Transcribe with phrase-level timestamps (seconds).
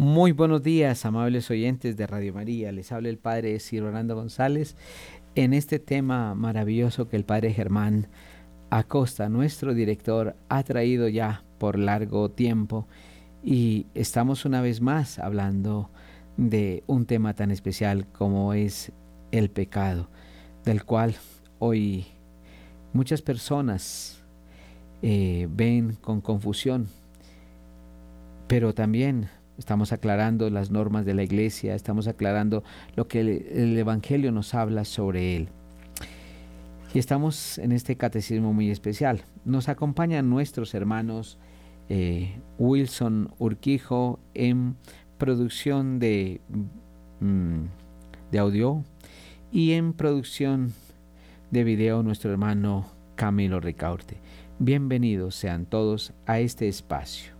[0.00, 2.72] Muy buenos días, amables oyentes de Radio María.
[2.72, 4.74] Les habla el Padre Ciro Orlando González
[5.34, 8.08] en este tema maravilloso que el Padre Germán
[8.70, 12.88] Acosta, nuestro director, ha traído ya por largo tiempo
[13.44, 15.90] y estamos una vez más hablando
[16.38, 18.92] de un tema tan especial como es
[19.32, 20.08] el pecado,
[20.64, 21.14] del cual
[21.58, 22.06] hoy
[22.94, 24.24] muchas personas
[25.02, 26.88] eh, ven con confusión,
[28.48, 29.28] pero también
[29.60, 32.64] estamos aclarando las normas de la iglesia, estamos aclarando
[32.96, 35.48] lo que el, Evangelio nos habla sobre él.
[36.94, 39.22] Y estamos en este catecismo muy especial.
[39.44, 41.38] Nos acompañan nuestros hermanos
[41.90, 44.76] eh, Wilson Urquijo en
[45.18, 47.60] producción mm,
[48.32, 48.82] de audio
[49.52, 50.72] y en producción
[51.50, 54.16] de video nuestro hermano Camilo Ricaurte.
[54.58, 57.39] Bienvenidos sean todos a este espacio.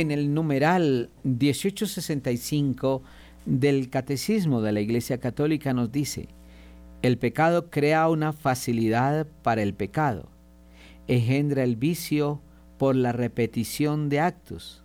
[0.00, 3.02] En el numeral 1865
[3.46, 6.28] del Catecismo de la Iglesia Católica nos dice,
[7.00, 10.28] el pecado crea una facilidad para el pecado,
[11.08, 12.42] engendra el vicio
[12.76, 14.82] por la repetición de actos.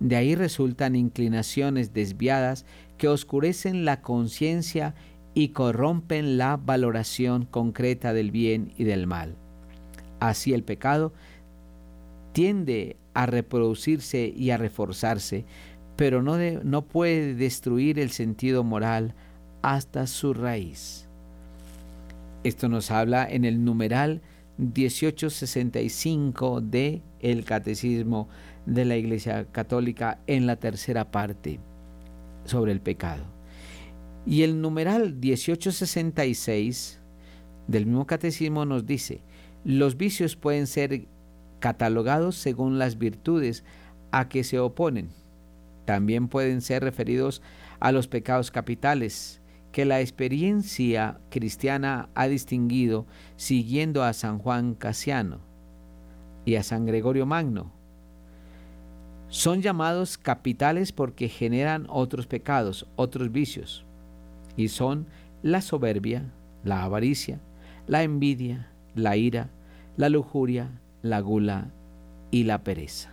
[0.00, 2.66] De ahí resultan inclinaciones desviadas
[2.98, 4.94] que oscurecen la conciencia
[5.32, 9.34] y corrompen la valoración concreta del bien y del mal.
[10.20, 11.14] Así el pecado
[12.32, 15.44] tiende a reproducirse y a reforzarse,
[15.96, 19.14] pero no, no puede destruir el sentido moral
[19.62, 21.08] hasta su raíz.
[22.44, 24.22] Esto nos habla en el numeral
[24.58, 28.28] 1865 de el Catecismo
[28.66, 31.60] de la Iglesia Católica en la tercera parte
[32.44, 33.24] sobre el pecado.
[34.26, 37.00] Y el numeral 1866
[37.66, 39.20] del mismo catecismo nos dice,
[39.64, 41.06] los vicios pueden ser
[41.62, 43.64] catalogados según las virtudes
[44.10, 45.10] a que se oponen.
[45.84, 47.40] También pueden ser referidos
[47.78, 49.40] a los pecados capitales
[49.70, 53.06] que la experiencia cristiana ha distinguido
[53.36, 55.38] siguiendo a San Juan Casiano
[56.44, 57.72] y a San Gregorio Magno.
[59.28, 63.86] Son llamados capitales porque generan otros pecados, otros vicios,
[64.56, 65.06] y son
[65.42, 66.34] la soberbia,
[66.64, 67.40] la avaricia,
[67.86, 69.48] la envidia, la ira,
[69.96, 71.72] la lujuria, la gula
[72.30, 73.11] y la pereza.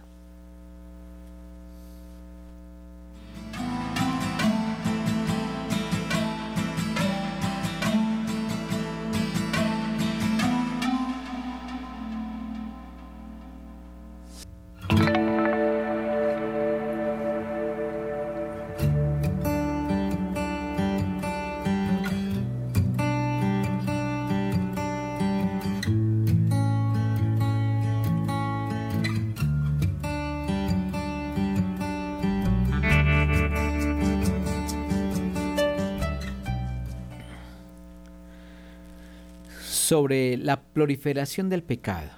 [39.90, 42.12] Sobre la proliferación del pecado.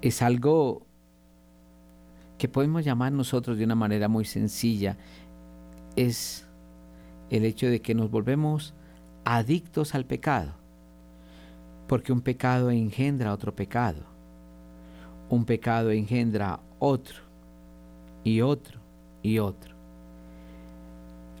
[0.00, 0.86] Es algo
[2.38, 4.96] que podemos llamar nosotros de una manera muy sencilla.
[5.94, 6.46] Es
[7.28, 8.72] el hecho de que nos volvemos
[9.26, 10.54] adictos al pecado.
[11.86, 14.04] Porque un pecado engendra otro pecado.
[15.28, 17.18] Un pecado engendra otro
[18.24, 18.80] y otro
[19.22, 19.74] y otro.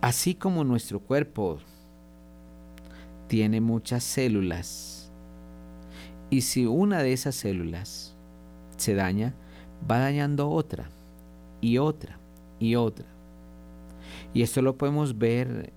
[0.02, 1.60] Así como nuestro cuerpo
[3.28, 5.10] tiene muchas células.
[6.30, 8.16] Y si una de esas células
[8.76, 9.34] se daña,
[9.88, 10.90] va dañando otra
[11.60, 12.18] y otra
[12.58, 13.06] y otra.
[14.34, 15.72] Y esto lo podemos ver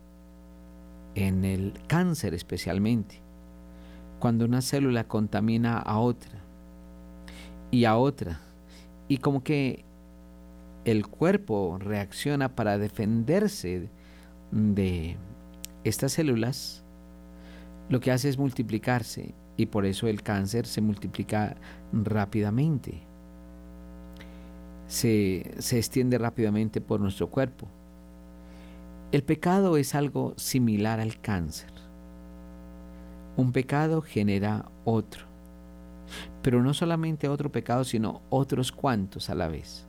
[1.15, 3.21] en el cáncer especialmente.
[4.19, 6.39] Cuando una célula contamina a otra
[7.71, 8.41] y a otra.
[9.07, 9.85] Y como que
[10.85, 13.89] el cuerpo reacciona para defenderse
[14.51, 15.17] de
[15.83, 16.83] estas células
[17.89, 21.57] lo que hace es multiplicarse y por eso el cáncer se multiplica
[21.91, 23.01] rápidamente.
[24.87, 27.67] Se, se, extiende rápidamente por nuestro cuerpo.
[29.11, 31.71] El pecado es algo similar al cáncer.
[33.37, 35.25] Un pecado genera otro,
[36.41, 39.85] pero no solamente otro pecado, sino otros cuantos a la vez.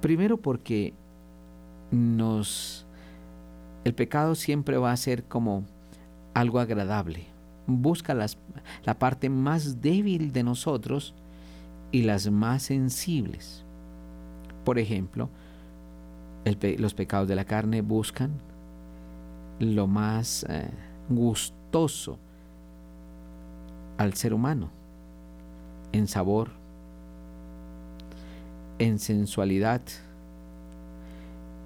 [0.00, 0.94] Primero porque
[1.90, 2.86] nos
[3.84, 5.64] el pecado siempre va a ser como
[6.34, 7.26] algo agradable.
[7.66, 8.38] Busca las,
[8.84, 11.14] la parte más débil de nosotros
[11.92, 13.64] y las más sensibles.
[14.64, 15.28] Por ejemplo,
[16.78, 18.32] los pecados de la carne buscan
[19.58, 20.70] lo más eh,
[21.08, 22.18] gustoso
[23.98, 24.70] al ser humano,
[25.92, 26.50] en sabor,
[28.78, 29.82] en sensualidad,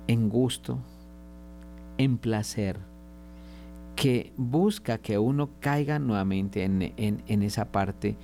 [0.08, 0.78] en gusto,
[1.98, 2.78] en placer,
[3.96, 8.16] que busca que uno caiga nuevamente en, esa parte,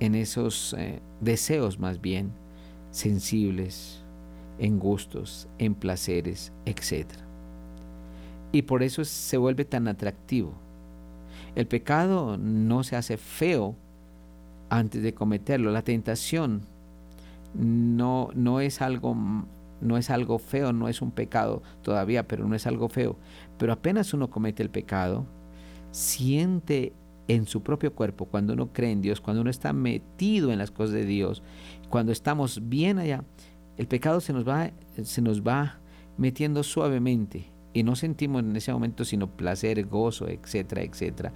[0.00, 2.32] en esos eh, deseos más bien
[2.90, 4.02] sensibles,
[4.58, 7.06] en gustos, en placeres, etc.
[8.52, 10.54] Y por eso se vuelve tan atractivo.
[11.54, 13.74] El pecado no se hace feo
[14.70, 15.70] antes de cometerlo.
[15.70, 16.62] La tentación
[17.54, 19.14] no, no es algo
[19.80, 23.18] no es algo feo, no es un pecado todavía, pero no es algo feo.
[23.58, 25.26] Pero apenas uno comete el pecado,
[25.90, 26.92] siente
[27.28, 30.70] en su propio cuerpo, cuando uno cree en Dios, cuando uno está metido en las
[30.70, 31.42] cosas de Dios,
[31.88, 33.24] cuando estamos bien allá,
[33.76, 34.70] el pecado se nos va,
[35.02, 35.80] se nos va
[36.16, 41.32] metiendo suavemente y no sentimos en ese momento sino placer, gozo, etcétera, etcétera.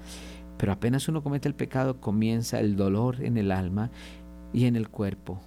[0.57, 3.91] Pero apenas uno comete el pecado, comienza el dolor en el alma
[4.53, 5.41] y en el cuerpo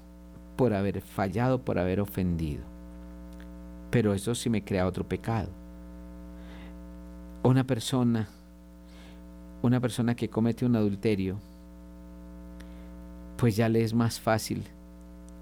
[0.56, 2.73] por haber fallado, por haber ofendido.
[3.94, 5.50] Pero eso sí me crea otro pecado.
[7.44, 8.28] Una persona,
[9.62, 11.38] una persona que comete un adulterio,
[13.38, 14.64] pues ya le es más fácil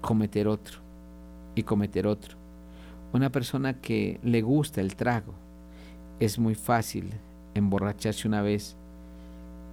[0.02, 0.80] cometer otro
[1.54, 2.36] y cometer otro.
[3.14, 5.32] Una persona que le gusta el trago,
[6.20, 7.08] es muy fácil
[7.54, 8.76] emborracharse una vez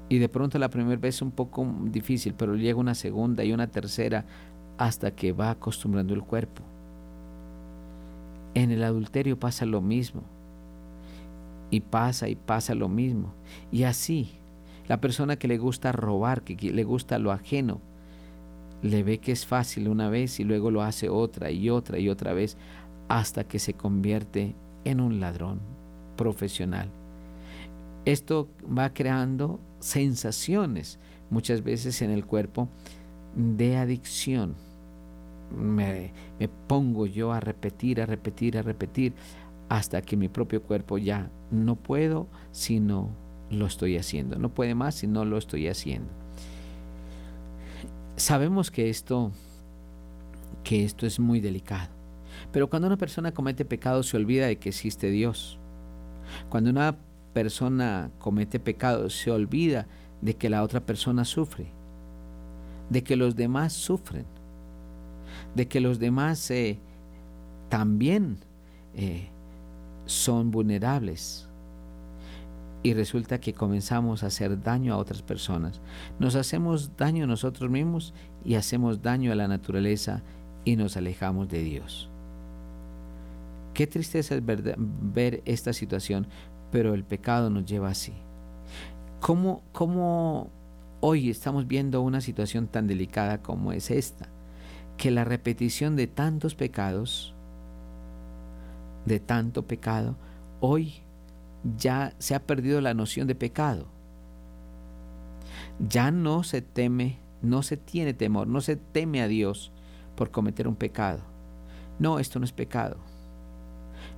[0.08, 3.52] y de pronto la primera vez es un poco difícil, pero llega una segunda y
[3.52, 4.24] una tercera
[4.78, 6.64] hasta que va acostumbrando el cuerpo.
[8.60, 10.22] En el adulterio pasa lo mismo.
[11.72, 13.34] Y pasa y pasa lo mismo.
[13.72, 14.32] Y así,
[14.90, 17.80] la persona que le gusta robar, que le gusta lo ajeno,
[18.82, 22.10] le ve que es fácil una vez y luego lo hace otra y otra y
[22.10, 22.58] otra vez
[23.08, 25.62] hasta que se convierte en un ladrón
[26.18, 26.90] profesional.
[28.04, 32.68] Esto va creando sensaciones muchas veces en el cuerpo
[33.38, 34.56] de adicción
[35.56, 36.12] me,
[36.68, 39.14] pongo yo a repetir, a repetir, a repetir,
[39.68, 43.10] hasta que mi propio cuerpo ya no puedo si no
[43.50, 44.38] lo estoy haciendo.
[44.38, 46.10] No puede más si no lo estoy haciendo.
[48.16, 49.32] Sabemos que esto,
[50.64, 51.90] que esto es muy delicado.
[52.52, 55.60] Pero cuando una persona comete pecado se olvida de que existe Dios.
[56.50, 56.98] Cuando una
[57.34, 59.88] persona comete pecado se olvida
[60.22, 61.68] de que la otra persona sufre,
[62.90, 64.26] de que los demás sufren
[65.56, 66.80] de que los demás eh,
[67.70, 68.38] también
[68.96, 69.30] eh,
[70.06, 71.48] son vulnerables.
[72.82, 75.82] Y resulta que comenzamos a hacer daño a otras personas.
[76.18, 78.14] Nos hacemos daño a nosotros mismos
[78.46, 80.24] y hacemos daño a la naturaleza
[80.64, 82.10] y nos alejamos de Dios.
[83.74, 86.28] Qué tristeza es ver, esta situación,
[86.72, 88.14] pero el pecado nos lleva así.
[89.20, 90.50] ¿Cómo, ¿Cómo
[91.02, 94.30] hoy estamos viendo una situación tan delicada como es esta?
[95.00, 97.34] Que la repetición de tantos pecados,
[99.06, 100.18] de tanto pecado,
[100.60, 100.96] hoy
[101.78, 103.88] ya se ha perdido la noción de pecado.
[105.80, 109.72] Ya no se teme, no se tiene temor, no se teme a Dios
[110.18, 111.22] por cometer un pecado.
[111.98, 112.98] No, esto no es pecado.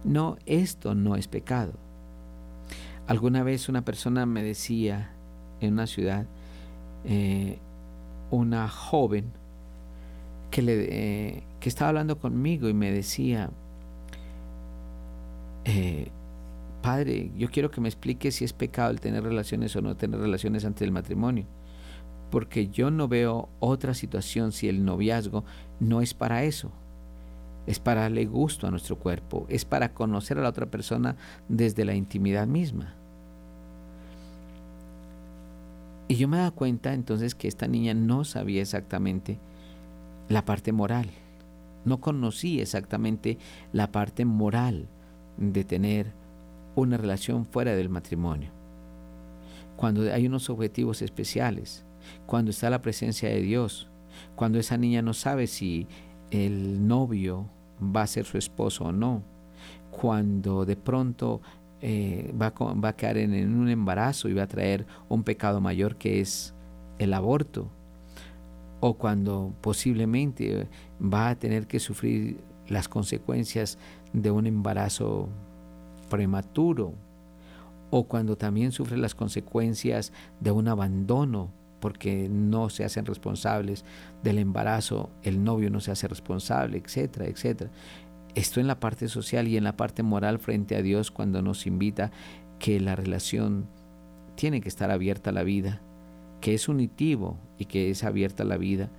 [0.03, 1.73] No, esto no es pecado.
[3.05, 5.11] Alguna vez una persona me decía
[5.59, 6.25] en una ciudad,
[7.05, 7.59] eh,
[8.31, 9.31] una joven,
[10.51, 13.49] que, le, eh, que estaba hablando conmigo y me decía,
[15.65, 16.09] eh,
[16.81, 20.19] Padre, yo quiero que me explique si es pecado el tener relaciones o no tener
[20.19, 21.45] relaciones antes del matrimonio,
[22.29, 25.43] porque yo no veo otra situación si el noviazgo
[25.79, 26.71] no es para eso.
[27.67, 31.15] Es para darle gusto a nuestro cuerpo, es para conocer a la otra persona
[31.47, 32.95] desde la intimidad misma.
[36.07, 39.39] Y yo me da cuenta entonces que esta niña no sabía exactamente
[40.31, 41.09] la parte moral.
[41.85, 43.37] No conocí exactamente
[43.73, 44.87] la parte moral
[45.37, 46.13] de tener
[46.75, 48.51] una relación fuera del matrimonio.
[49.75, 51.85] Cuando hay unos objetivos especiales,
[52.25, 53.89] cuando está la presencia de Dios,
[54.35, 55.87] cuando esa niña no sabe si
[56.29, 57.49] el novio
[57.83, 59.23] va a ser su esposo o no,
[59.89, 61.41] cuando de pronto
[61.81, 65.61] eh, va, a, va a quedar en un embarazo y va a traer un pecado
[65.61, 66.53] mayor que es
[66.99, 67.71] el aborto,
[68.81, 70.67] o cuando posiblemente
[71.01, 73.77] va a tener que sufrir las consecuencias
[74.11, 75.29] de un embarazo
[76.09, 76.93] prematuro
[77.91, 83.85] o cuando también sufre las consecuencias de un abandono porque no se hacen responsables
[84.23, 87.71] del embarazo, el novio no se hace responsable, etcétera, etcétera.
[88.35, 91.67] Esto en la parte social y en la parte moral frente a Dios cuando nos
[91.67, 92.11] invita
[92.59, 93.67] que la relación
[94.35, 95.81] tiene que estar abierta a la vida,
[96.41, 98.89] que es unitivo y que es abierta a la vida.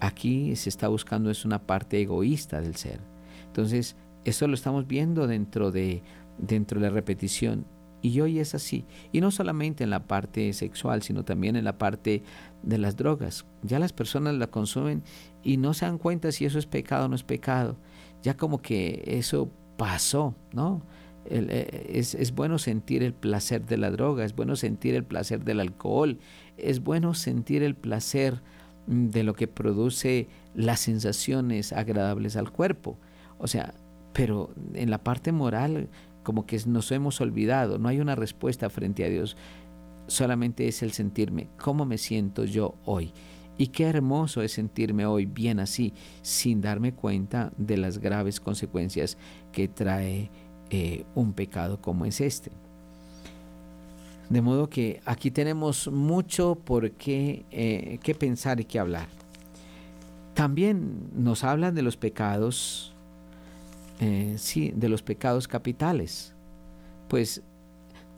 [0.00, 3.00] Aquí se está buscando es una parte egoísta del ser.
[3.46, 6.02] Entonces, esto lo estamos viendo dentro de,
[6.38, 7.66] dentro de la repetición.
[8.02, 8.84] Y hoy es así.
[9.12, 12.22] Y no solamente en la parte sexual, sino también en la parte
[12.62, 13.46] de las drogas.
[13.62, 15.02] Ya las personas la consumen
[15.42, 17.76] y no se dan cuenta si eso es pecado o no es pecado.
[18.22, 20.82] Ya como que eso pasó, ¿no?
[21.26, 25.42] Eh, es, es, bueno sentir el placer de la droga, es bueno sentir el placer
[25.42, 26.18] del alcohol,
[26.56, 28.42] es bueno sentir el placer
[28.86, 32.98] mm, de lo que produce las sensaciones agradables al cuerpo.
[33.38, 33.74] O sea,
[34.12, 35.88] pero en la parte moral
[36.22, 39.36] como que nos hemos olvidado, no hay una respuesta frente a Dios,
[40.06, 43.12] solamente es el sentirme, ¿cómo me siento yo hoy?
[43.56, 45.92] Y qué hermoso es sentirme hoy bien así,
[46.22, 49.16] sin darme cuenta de las graves consecuencias
[49.52, 50.30] que trae
[50.70, 52.50] eh, un pecado como es este.
[54.28, 59.06] De modo que aquí tenemos mucho por qué, eh, qué pensar y qué hablar.
[60.32, 62.94] También nos hablan de los pecados
[64.00, 66.34] eh, sí, de los pecados capitales.
[67.08, 67.42] Pues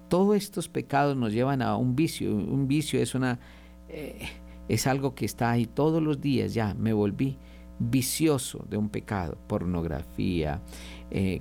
[0.08, 2.34] todos estos pecados nos llevan a un vicio.
[2.34, 3.40] Un vicio es una
[3.88, 4.28] eh,
[4.68, 6.54] es algo que está ahí todos los días.
[6.54, 7.36] Ya me volví
[7.78, 10.62] vicioso de un pecado, pornografía,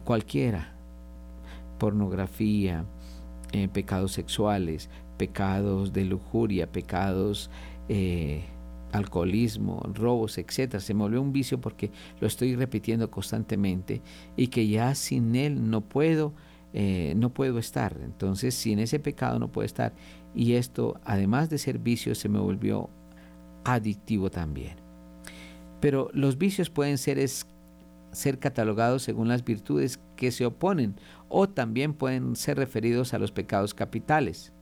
[0.04, 0.76] cualquiera,
[1.80, 2.86] pornografía,
[3.72, 7.50] pecados sexuales, pecados de lujuria, pecados
[8.96, 14.02] alcoholismo, robos, etcétera, se me volvió un vicio porque lo estoy repitiendo constantemente
[14.36, 16.34] y que ya sin él no puedo,
[16.74, 17.98] eh, no puedo estar.
[18.04, 19.94] Entonces, sin ese pecado no puedo estar.
[20.34, 22.90] Y esto, además de ser vicio, se me volvió
[23.64, 24.76] adictivo también.
[25.80, 30.96] Pero los vicios pueden ser catalogados según las virtudes que se oponen
[31.30, 34.54] o también pueden ser referidos a los pecados capitales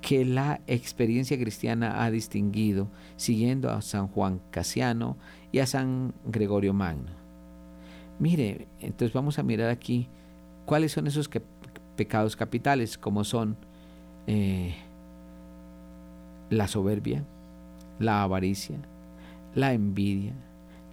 [0.00, 5.16] que la experiencia cristiana ha distinguido siguiendo a San Juan Casiano
[5.52, 7.12] y a San Gregorio Magno.
[8.18, 10.08] Mire, entonces vamos a mirar aquí
[10.66, 11.30] cuáles son esos
[11.96, 13.56] pecados capitales, como son
[14.26, 14.74] eh,
[16.50, 17.24] la soberbia,
[18.00, 18.78] la avaricia,
[19.54, 20.34] la envidia,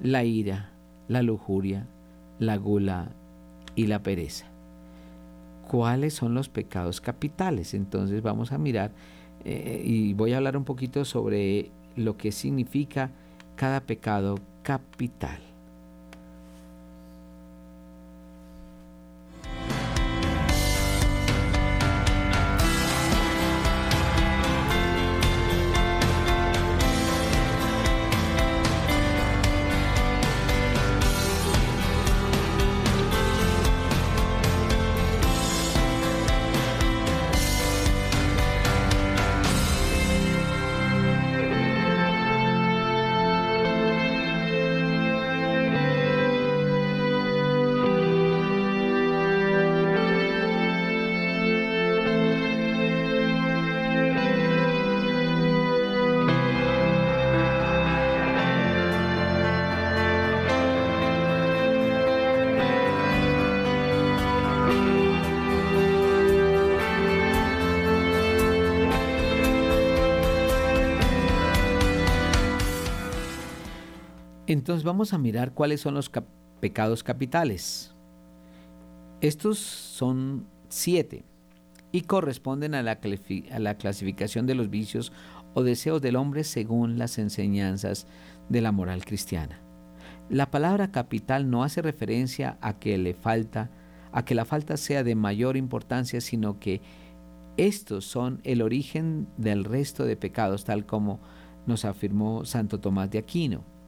[0.01, 0.71] la ira,
[1.07, 1.87] la lujuria,
[2.37, 3.09] la gula
[3.75, 4.49] y la pereza
[5.69, 7.75] cuáles son los pecados capitales.
[7.75, 8.91] Entonces vamos a mirar
[9.45, 13.11] eh, y voy a hablar un poquito sobre lo que significa
[13.55, 15.48] cada pecado capital.
[74.69, 76.11] Entonces vamos a mirar cuáles son los
[76.59, 77.95] pecados capitales.
[79.19, 81.25] Estos son siete
[81.91, 82.99] y corresponden a la,
[83.51, 85.11] a la clasificación de los vicios
[85.55, 88.05] o deseos del hombre según las enseñanzas
[88.49, 89.59] de la moral cristiana.
[90.29, 93.71] La palabra capital no hace referencia a que le falta,
[94.11, 96.79] a que la falta sea de mayor importancia, sino que
[97.57, 101.21] estos son el origen del resto de pecados, tal como
[101.65, 103.78] nos afirmó Santo Tomás de Aquino.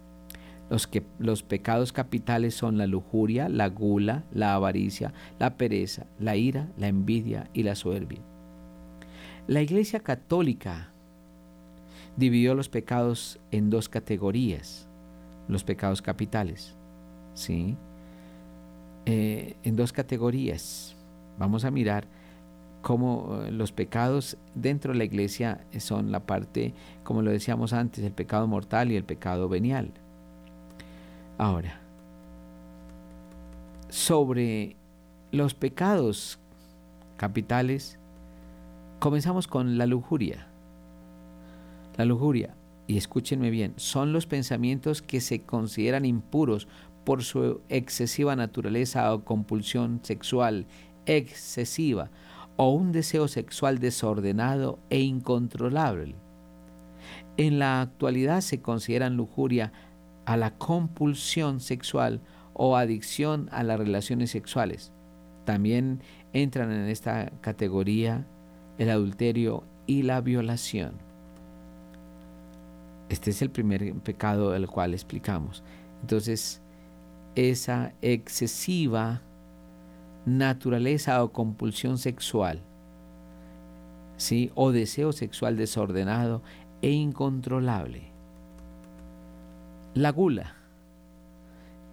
[0.72, 6.38] Los, que, los pecados capitales son la lujuria, la gula, la avaricia, la pereza, la
[6.38, 8.22] ira, la envidia y la soberbia.
[9.48, 10.94] La Iglesia Católica
[12.16, 14.88] dividió los pecados en dos categorías,
[15.50, 16.74] los pecados capitales,
[17.34, 17.76] ¿sí?
[19.06, 20.96] Eh, en dos categorías.
[21.38, 22.08] Vamos a mirar
[22.82, 26.74] cómo eh, los pecados dentro de la iglesia son la parte,
[27.04, 29.92] como lo decíamos antes, el pecado mortal y el pecado venial.
[31.42, 31.82] Ahora,
[33.90, 34.76] sobre
[35.32, 36.38] los pecados
[37.18, 37.98] capitales,
[39.00, 40.46] comenzamos con la lujuria.
[41.98, 42.54] La lujuria,
[42.86, 46.68] y escúchenme bien, son los pensamientos que se consideran impuros
[47.06, 50.68] por su excesiva naturaleza o compulsión sexual
[51.08, 52.12] excesiva
[52.56, 56.14] o un deseo sexual desordenado e incontrolable.
[57.38, 59.74] En la actualidad se consideran lujuria
[60.32, 62.22] a la compulsión sexual
[62.54, 64.94] o adicción a las relaciones sexuales.
[65.44, 66.00] También
[66.32, 68.26] entran en esta categoría
[68.78, 70.94] el adulterio y la violación.
[73.10, 75.64] Este es el primer pecado del cual explicamos.
[76.00, 76.62] Entonces,
[77.36, 79.22] esa excesiva
[80.26, 82.62] naturaleza o compulsión sexual,
[84.16, 84.50] ¿sí?
[84.56, 86.42] o deseo sexual desordenado
[86.82, 88.11] e incontrolable.
[89.94, 90.56] La gula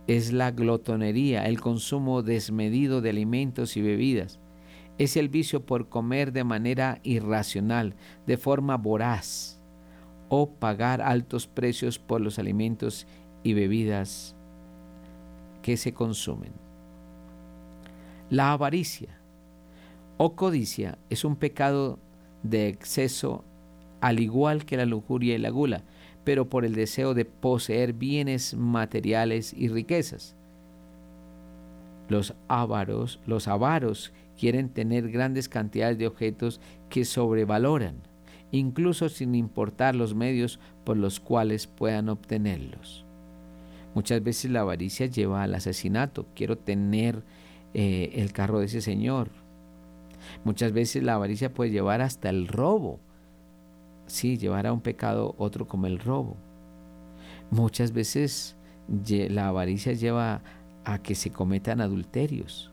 [0.07, 4.38] es la glotonería, el consumo desmedido de alimentos y bebidas.
[4.99, 9.61] Es el vicio por comer de manera irracional, de forma voraz,
[10.28, 13.09] o pagar altos precios por los alimentos
[13.43, 14.37] y bebidas
[15.61, 16.52] que se consumen.
[18.31, 19.19] La avaricia
[20.19, 21.99] o codicia es un pecado
[22.45, 23.45] de exceso
[24.00, 25.83] al igual que la lujuria y la gula,
[26.28, 30.37] pero por el deseo de poseer bienes materiales y riquezas.
[32.11, 38.02] Los avaros, los avaros quieren tener grandes cantidades de objetos que sobrevaloran,
[38.52, 43.06] incluso sin importar los medios por los cuales puedan obtenerlos.
[43.94, 46.26] Muchas veces la avaricia lleva al asesinato.
[46.35, 47.23] Quiero tener
[47.73, 49.30] eh, el carro de ese señor.
[50.44, 53.00] Muchas veces la avaricia puede llevar hasta el robo.
[54.09, 56.37] Sí, llevar a un pecado otro como el robo.
[57.50, 58.56] Muchas veces
[58.89, 60.43] la avaricia lleva
[60.85, 62.73] a que se cometan adulterios.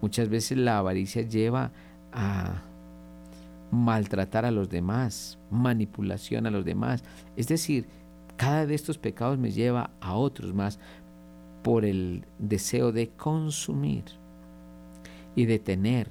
[0.00, 1.72] Muchas veces la avaricia lleva
[2.12, 2.62] a
[3.70, 7.02] maltratar a los demás, manipulación a los demás.
[7.36, 7.86] Es decir,
[8.36, 10.78] cada de estos pecados me lleva a otros más
[11.62, 14.04] por el deseo de consumir
[15.34, 16.08] y de tener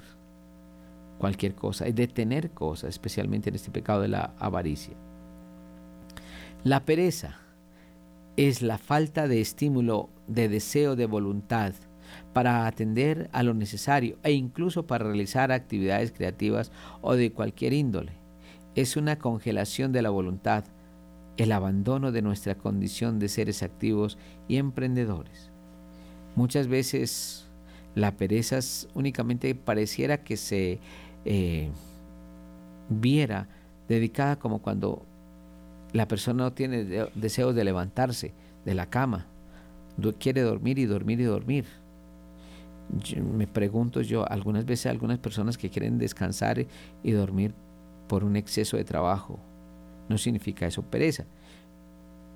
[1.17, 4.95] cualquier cosa y de tener cosas, especialmente en este pecado de la avaricia.
[6.63, 7.39] La pereza
[8.35, 11.73] es la falta de estímulo, de deseo, de voluntad
[12.33, 18.13] para atender a lo necesario e incluso para realizar actividades creativas o de cualquier índole.
[18.75, 20.65] Es una congelación de la voluntad,
[21.37, 25.51] el abandono de nuestra condición de seres activos y emprendedores.
[26.35, 27.47] Muchas veces
[27.95, 28.59] la pereza
[28.93, 30.79] únicamente pareciera que se
[31.27, 31.69] eh,
[32.89, 33.47] viera
[33.89, 35.05] dedicada como cuando
[35.91, 36.85] la persona no tiene
[37.15, 38.33] deseos de levantarse
[38.65, 39.25] de la cama,
[40.19, 41.65] quiere dormir y dormir y dormir.
[43.35, 46.65] me pregunto yo, algunas veces algunas personas que quieren descansar
[47.03, 47.53] y dormir
[48.07, 49.39] por un exceso de trabajo,
[50.07, 51.25] no significa eso pereza.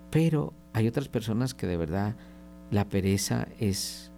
[0.09, 2.15] Pero hay otras personas que de verdad
[2.71, 4.10] la pereza es,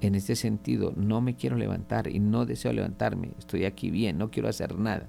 [0.00, 4.30] en este sentido, no me quiero levantar y no deseo levantarme, estoy aquí bien, no
[4.30, 5.08] quiero hacer nada.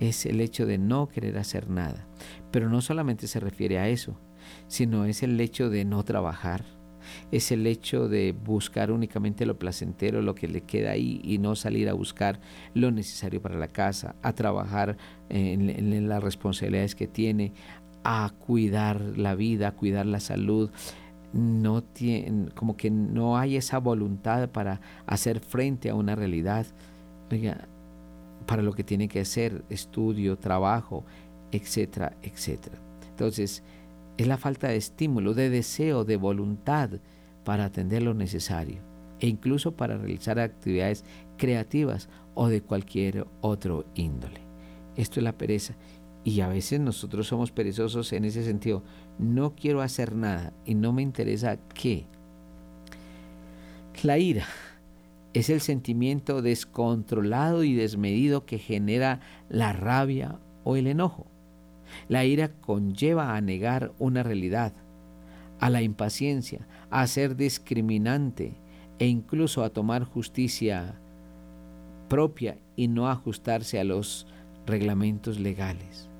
[0.00, 2.06] Es el hecho de no querer hacer nada.
[2.50, 4.18] Pero no solamente se refiere a eso,
[4.66, 6.64] sino es el hecho de no trabajar,
[7.30, 11.54] es el hecho de buscar únicamente lo placentero, lo que le queda ahí y no
[11.56, 12.40] salir a buscar
[12.74, 14.96] lo necesario para la casa, a trabajar
[15.28, 17.52] en, las responsabilidades que tiene,
[18.04, 20.70] a cuidar la vida, a cuidar la salud.
[21.32, 26.66] No tiene, como que no hay esa voluntad para hacer frente a una realidad,
[28.46, 31.04] para lo que tiene que hacer, estudio, trabajo,
[31.50, 32.76] etcétera, etcétera.
[33.08, 33.62] Entonces,
[34.16, 36.90] es la falta de estímulo, de deseo, de voluntad
[37.44, 38.80] para atender lo necesario
[39.20, 41.04] e incluso para realizar actividades
[41.38, 44.40] creativas o de cualquier otro índole.
[44.96, 45.74] Esto es la pereza
[46.24, 48.82] y a veces nosotros somos perezosos en ese sentido.
[49.18, 52.06] No quiero hacer nada y no me interesa qué.
[54.02, 54.46] La ira
[55.32, 61.26] es el sentimiento descontrolado y desmedido que genera la rabia o el enojo.
[62.08, 64.72] La ira conlleva a negar una realidad,
[65.58, 68.54] a la impaciencia, a ser discriminante
[68.98, 70.94] e incluso a tomar justicia
[72.08, 74.26] propia y no ajustarse a los
[74.66, 76.11] reglamentos legales.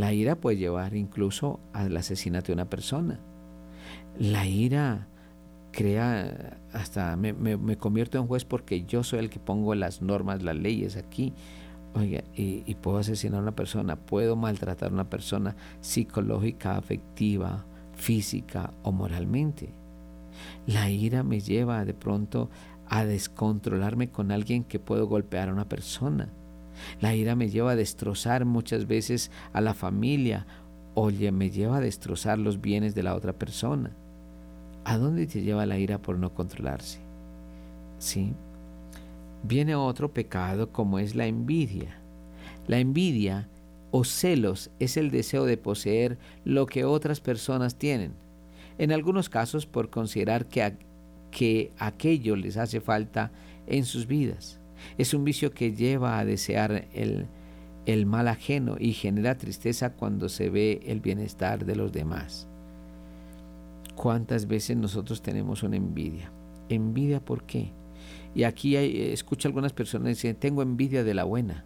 [0.00, 3.20] La ira puede llevar incluso al asesinato de una persona.
[4.18, 5.08] La ira
[5.72, 10.56] crea hasta me, convierto en juez porque yo soy el que pongo las normas, las
[10.56, 11.34] leyes aquí.
[11.94, 17.66] Oiga, y, y, puedo asesinar a una persona, puedo maltratar a una persona psicológica, afectiva,
[17.94, 19.68] física o moralmente.
[20.66, 22.48] La ira me lleva de pronto
[22.88, 26.32] a descontrolarme con alguien que puedo golpear a una persona.
[27.00, 30.46] La ira me lleva a destrozar muchas veces a la familia
[30.94, 33.90] o me lleva a destrozar los bienes de la otra persona.
[34.84, 37.00] ¿A dónde te lleva la ira por no controlarse?
[37.98, 38.34] ¿Sí?
[39.42, 41.98] Viene otro pecado como es la envidia.
[42.66, 43.48] La envidia
[43.90, 48.12] o celos es el deseo de poseer lo que otras personas tienen.
[48.78, 50.76] En algunos casos por considerar que,
[51.30, 53.30] que aquello les hace falta
[53.66, 54.59] en sus vidas.
[54.98, 57.26] Es un vicio que lleva a desear el,
[57.86, 62.46] el mal ajeno y genera tristeza cuando se ve el bienestar de los demás.
[63.94, 66.30] ¿Cuántas veces nosotros tenemos una envidia?
[66.68, 67.72] ¿Envidia por qué?
[68.34, 71.64] Y aquí escucho algunas personas dicen, tengo envidia de la buena.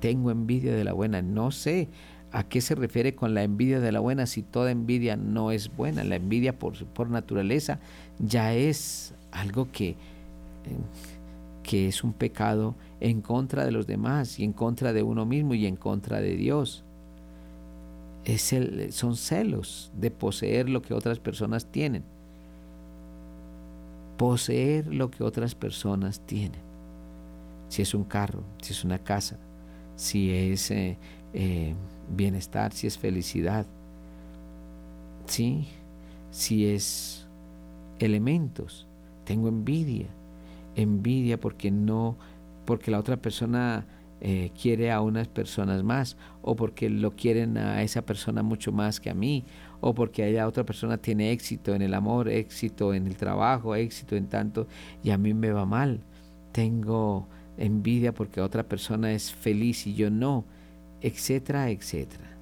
[0.00, 1.22] Tengo envidia de la buena.
[1.22, 1.88] No sé
[2.32, 5.74] a qué se refiere con la envidia de la buena si toda envidia no es
[5.74, 6.04] buena.
[6.04, 7.80] La envidia por, por naturaleza
[8.18, 9.96] ya es algo que, eh,
[11.66, 15.52] que es un pecado en contra de los demás y en contra de uno mismo
[15.52, 16.84] y en contra de Dios.
[18.24, 22.04] Es el, son celos de poseer lo que otras personas tienen.
[24.16, 26.60] Poseer lo que otras personas tienen.
[27.68, 29.36] Si es un carro, si es una casa,
[29.96, 30.96] si es eh,
[31.34, 31.74] eh,
[32.16, 33.66] bienestar, si es felicidad,
[35.26, 35.66] ¿sí?
[36.30, 37.26] si es
[37.98, 38.86] elementos.
[39.24, 40.06] Tengo envidia,
[40.76, 42.16] envidia porque no
[42.66, 43.86] porque la otra persona
[44.20, 49.00] eh, quiere a unas personas más, o porque lo quieren a esa persona mucho más
[49.00, 49.44] que a mí,
[49.80, 54.16] o porque la otra persona tiene éxito en el amor, éxito en el trabajo, éxito
[54.16, 54.66] en tanto,
[55.02, 56.00] y a mí me va mal.
[56.52, 60.44] Tengo envidia porque otra persona es feliz y yo no,
[61.00, 62.36] etcétera, etcétera.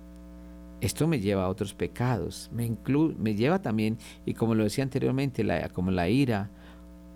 [0.81, 2.71] Esto me lleva a otros pecados, me,
[3.19, 6.51] me lleva también, y como lo decía anteriormente, la, como la ira,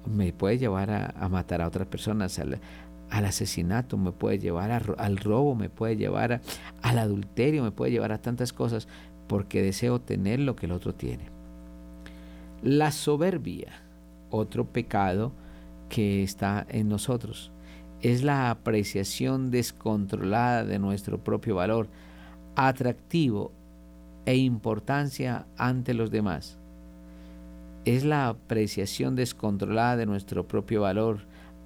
[0.09, 5.55] me puede llevar a, matar a otras personas, al asesinato, me puede llevar al robo,
[5.55, 6.41] me puede llevar
[6.83, 8.89] al adulterio, me puede llevar a tantas cosas
[9.27, 11.31] porque deseo tener lo que el otro tiene.
[12.63, 13.83] La soberbia,
[14.31, 15.33] otro pecado
[15.89, 17.53] que está en nosotros,
[18.01, 21.89] es la apreciación descontrolada de nuestro propio valor,
[22.57, 23.53] atractivo
[24.27, 26.59] e importancia ante los demás.
[27.85, 31.21] Es la apreciación descontrolada de nuestro propio valor,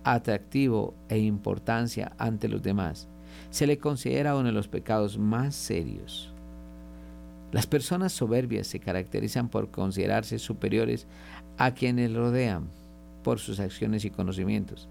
[0.04, 3.08] atractivo e importancia ante los demás.
[3.50, 6.32] Se le considera uno de los pecados más serios.
[7.50, 11.06] Las personas soberbias se caracterizan por considerarse superiores
[11.58, 12.70] a quienes rodean
[13.22, 14.88] por sus acciones y conocimientos.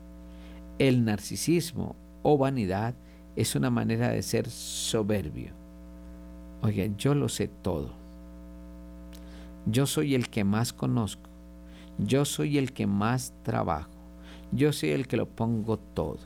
[0.78, 2.94] El narcisismo o vanidad
[3.36, 5.54] es una manera de ser soberbio.
[6.62, 8.01] Oiga, yo lo sé todo.
[9.66, 11.30] Yo soy el que más conozco.
[11.98, 13.92] Yo soy el que más trabajo.
[14.52, 16.20] Yo soy el que lo pongo todo.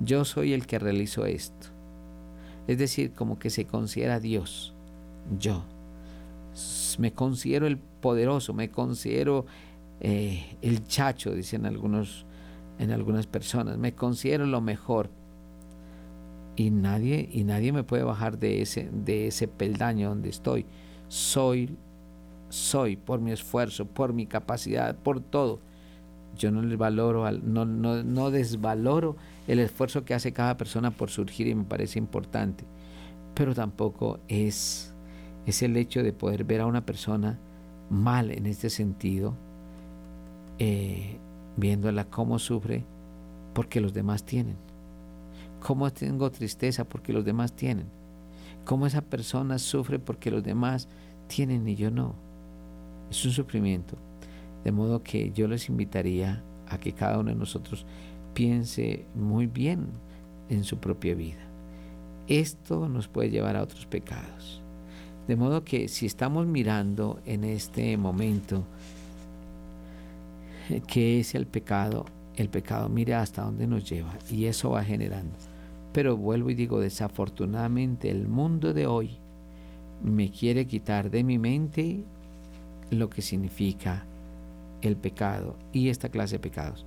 [0.00, 1.68] Yo soy el que realizo esto.
[2.66, 4.74] Es decir, como que se considera Dios.
[5.38, 5.64] Yo.
[6.98, 9.46] Me considero el poderoso, me considero
[10.00, 12.26] eh, el chacho, dicen algunos,
[12.78, 13.78] en algunas personas.
[13.78, 15.10] Me considero lo mejor.
[16.56, 20.66] Y nadie, y nadie me puede bajar de ese, de ese peldaño donde estoy.
[21.08, 21.76] Soy,
[22.52, 25.60] soy por mi esfuerzo, por mi capacidad, por todo
[26.36, 31.46] yo no les valoro, no, no, desvaloro el esfuerzo que hace cada persona por surgir
[31.46, 32.64] y me parece importante,
[33.34, 34.94] pero tampoco es,
[35.46, 37.38] es el hecho de poder ver a una persona
[37.90, 39.34] mal en este sentido,
[40.58, 41.18] eh,
[41.56, 42.84] viéndola cómo sufre
[43.54, 44.56] porque los demás tienen,
[45.60, 47.86] cómo tengo tristeza porque los demás tienen,
[48.64, 50.88] cómo esa persona sufre porque los demás
[51.28, 52.31] tienen y yo no.
[53.12, 53.98] Es un sufrimiento
[54.64, 57.84] de modo que yo les invitaría a que cada uno de nosotros
[58.32, 59.88] piense muy bien
[60.48, 61.44] en su propia vida.
[62.26, 64.62] Esto nos puede llevar a otros pecados.
[65.28, 68.64] De modo que si estamos mirando en este momento
[70.86, 75.34] qué es el pecado, el pecado mira hasta dónde nos lleva y eso va generando.
[75.92, 79.18] Pero vuelvo y digo, desafortunadamente el mundo de hoy
[80.02, 82.06] me quiere quitar de mi mente
[82.92, 84.04] lo que significa
[84.82, 86.86] el pecado y esta clase de pecados.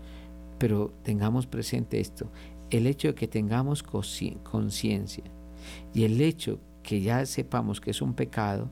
[0.58, 2.30] Pero tengamos presente esto,
[2.70, 5.24] el hecho de que tengamos conciencia
[5.94, 8.70] y el hecho que ya sepamos que es un pecado,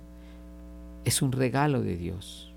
[1.05, 2.53] es un regalo de Dios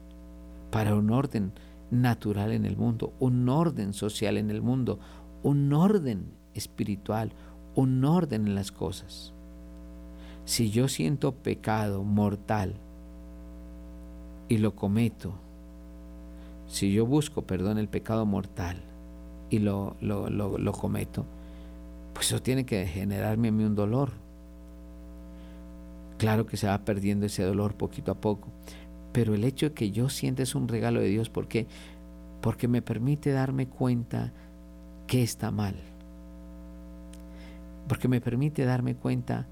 [0.71, 1.53] para un orden
[1.91, 4.99] natural en el mundo, un orden social en el mundo,
[5.43, 7.33] un orden espiritual,
[7.75, 9.33] un orden en las cosas.
[10.45, 12.75] Si yo siento pecado mortal
[14.49, 15.35] y lo cometo,
[16.69, 18.77] si yo busco perdón el pecado mortal
[19.51, 21.25] y lo, lo, lo, cometo,
[22.13, 24.11] pues eso tiene que generarme a mí un dolor.
[26.19, 28.49] Claro que se va perdiendo ese dolor poquito a poco,
[29.13, 31.67] pero el hecho de que yo sienta es un regalo de Dios porque
[32.41, 34.33] porque me permite darme cuenta
[35.07, 35.75] que está mal.
[37.89, 39.47] Porque me permite darme cuenta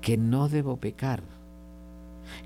[0.00, 1.22] que no debo pecar,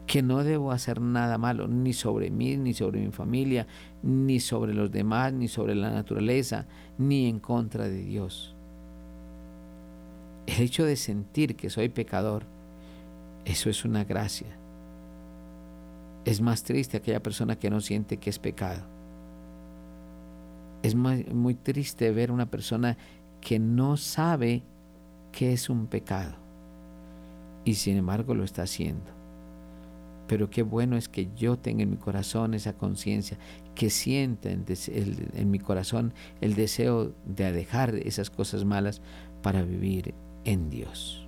[0.06, 3.66] que no debo hacer nada malo, ni sobre mí, ni sobre mi familia,
[4.02, 6.66] ni sobre los demás, ni sobre la naturaleza,
[6.98, 8.54] ni en contra de Dios.
[10.46, 12.44] El hecho de sentir que soy pecador,
[13.44, 14.58] eso es una gracia.
[16.24, 18.82] Es más triste aquella persona que no siente que es pecado.
[20.82, 22.96] Es muy, triste ver una persona
[23.40, 24.62] que no sabe
[25.32, 26.34] que es un pecado
[27.64, 29.17] y sin embargo lo está haciendo.
[30.28, 33.38] Pero qué bueno es que yo tenga en mi corazón esa conciencia,
[33.74, 34.64] que sienta en,
[35.34, 39.00] en, mi corazón el deseo de dejar esas cosas malas
[39.42, 40.14] para vivir
[40.44, 41.27] en Dios.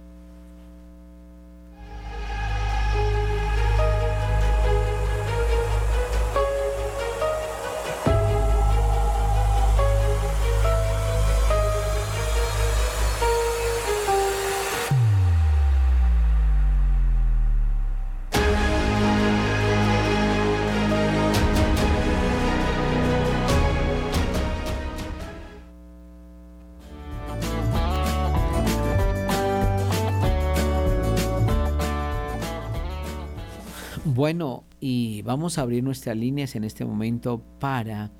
[35.31, 38.11] Vamos a abrir nuestras líneas en este momento para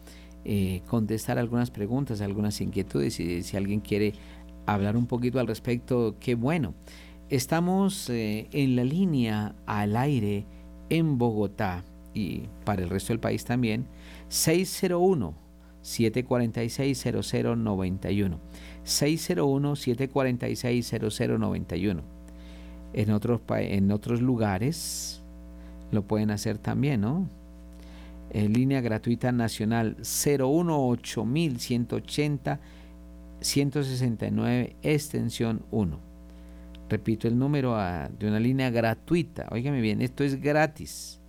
[0.45, 3.19] eh, contestar algunas preguntas, algunas inquietudes.
[3.19, 4.13] Y si alguien quiere
[4.65, 6.73] hablar un poquito al respecto, qué bueno.
[7.29, 10.47] Estamos eh, en la línea al aire
[10.89, 11.83] en Bogotá
[12.15, 13.87] y para el resto del país también,
[14.29, 15.35] 601
[15.83, 18.39] 746 0091.
[18.85, 22.03] 601 746 0091.
[22.93, 25.20] En otros, en otros lugares
[25.91, 27.29] lo pueden hacer también, ¿no?
[28.31, 32.61] En línea gratuita nacional 018180
[33.41, 35.99] 169 extensión 1.
[36.89, 37.77] Repito el número
[38.19, 39.47] de una línea gratuita.
[39.51, 41.21] Óigame bien, esto es gratis.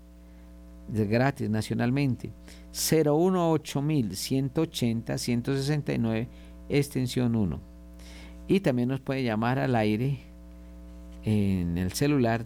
[0.93, 2.33] Es gratis nacionalmente.
[2.71, 6.27] 018180 169
[6.69, 7.59] extensión 1.
[8.47, 10.19] Y también nos puede llamar al aire
[11.23, 12.45] en el celular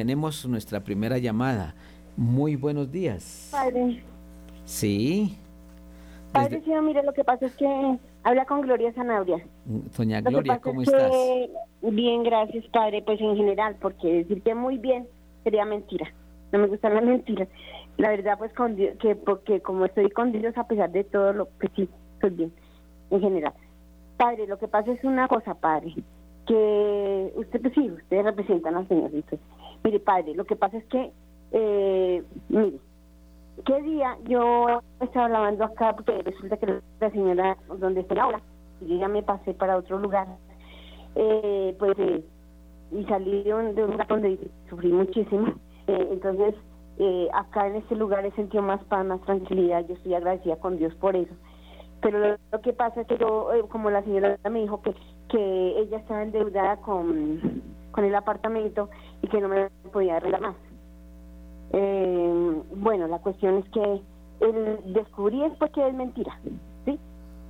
[0.00, 1.74] tenemos nuestra primera llamada.
[2.16, 3.50] Muy buenos días.
[3.52, 4.02] Padre.
[4.64, 5.36] Sí.
[6.32, 9.44] Padre, sí, mire, lo que pasa es que habla con Gloria Zanabria.
[9.66, 11.12] Doña Gloria, ¿cómo estás?
[11.82, 15.06] Bien, gracias, Padre, pues en general, porque decir que muy bien
[15.44, 16.10] sería mentira.
[16.50, 17.48] No me gustan las mentiras.
[17.98, 21.48] La verdad, pues, con que porque como estoy con Dios, a pesar de todo lo
[21.58, 22.52] que sí, estoy bien,
[23.10, 23.52] en general.
[24.16, 25.94] Padre, lo que pasa es una cosa, Padre
[26.50, 29.12] que usted, pues sí, ustedes representan al Señor.
[29.84, 31.10] Mire, padre, lo que pasa es que,
[31.52, 32.78] eh, mire,
[33.64, 35.94] ¿qué día yo estaba lavando acá?
[35.94, 38.40] Porque resulta que la señora, donde está ahora,
[38.80, 40.26] y yo ya me pasé para otro lugar,
[41.14, 42.24] eh, pues, eh,
[42.92, 44.38] y salí de un, lugar donde
[44.68, 45.54] sufrí muchísimo.
[45.86, 46.54] Eh, entonces,
[47.32, 49.86] acá en este lugar he sentido más paz, más tranquilidad.
[49.86, 51.32] Yo estoy agradecida con Dios por eso.
[52.02, 54.94] Pero lo, que pasa es que yo, como la señora me dijo que
[55.30, 57.62] que ella estaba endeudada con,
[57.92, 58.90] con el apartamento
[59.22, 60.56] y que no me podía arreglar más.
[61.72, 64.00] Eh, bueno, la cuestión es que
[64.40, 66.38] el descubrí después que es mentira,
[66.84, 66.98] ¿sí?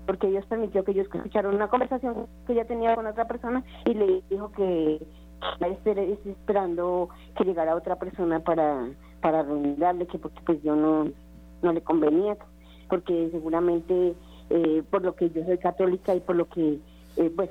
[0.07, 3.95] Porque Dios permitió que ellos escucharon una conversación que ella tenía con otra persona y
[3.95, 5.01] le dijo que
[6.27, 8.91] esperando que llegara otra persona para
[9.23, 11.09] para arreglarle que porque pues yo no
[11.63, 12.37] no le convenía
[12.91, 14.15] porque seguramente
[14.51, 16.79] eh, por lo que yo soy católica y por lo que
[17.17, 17.51] eh, pues,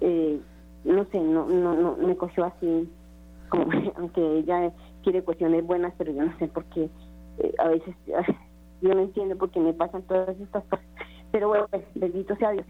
[0.00, 0.40] eh,
[0.84, 2.88] no sé, no, no, no me cogió así,
[3.48, 6.88] como aunque ella quiere cuestiones buenas, pero yo no sé por qué
[7.38, 7.94] eh, a veces
[8.80, 10.86] yo no entiendo por qué me pasan todas estas cosas.
[11.30, 12.66] Pero bueno, pues, bendito sea Dios.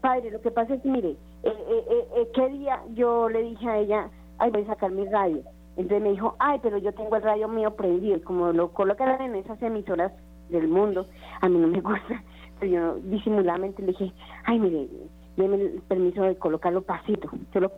[0.00, 3.68] padre, lo que pasa es que, mire, eh, eh, eh, ¿qué día yo le dije
[3.68, 5.42] a ella, ay, voy a sacar mi radio?
[5.76, 8.22] Entonces me dijo, ay, pero yo tengo el radio mío prendido.
[8.22, 10.12] Como lo colocan en esas emisoras
[10.48, 11.06] del mundo,
[11.40, 12.22] a mí no me gusta.
[12.60, 14.12] Pero yo disimuladamente le dije,
[14.44, 14.88] ay, mire,
[15.36, 17.28] déme el permiso de colocarlo pasito.
[17.52, 17.72] Yo lo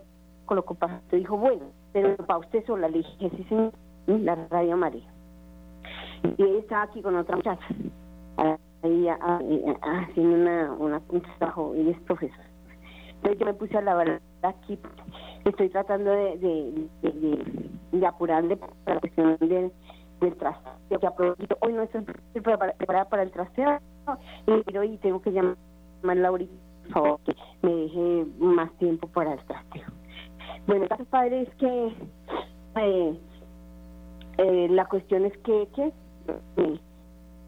[0.44, 1.16] coloco pasito.
[1.16, 1.62] Dijo, bueno,
[1.96, 2.88] pero para usted sola.
[2.90, 3.72] Le dije, sí, señor,
[4.06, 5.08] la radio María.
[6.36, 7.66] Y ella estaba aquí con otra muchacha,
[8.82, 12.44] ahí haciendo una, un trabajo, y es profesor.
[13.08, 14.78] Entonces yo me puse a lavar aquí,
[15.46, 19.72] estoy tratando de, de, apurarle para la cuestión del,
[20.20, 22.02] del trasteo, que aprovecho, hoy no estoy
[22.34, 23.78] preparada para el trasteo,
[24.66, 25.56] pero hoy tengo que llamar
[26.06, 26.52] a Laurita,
[26.84, 29.86] por favor, que me deje más tiempo para el trasteo.
[30.66, 31.92] Bueno, el caso padre es que
[32.76, 33.18] eh,
[34.38, 35.92] eh, la cuestión es que, que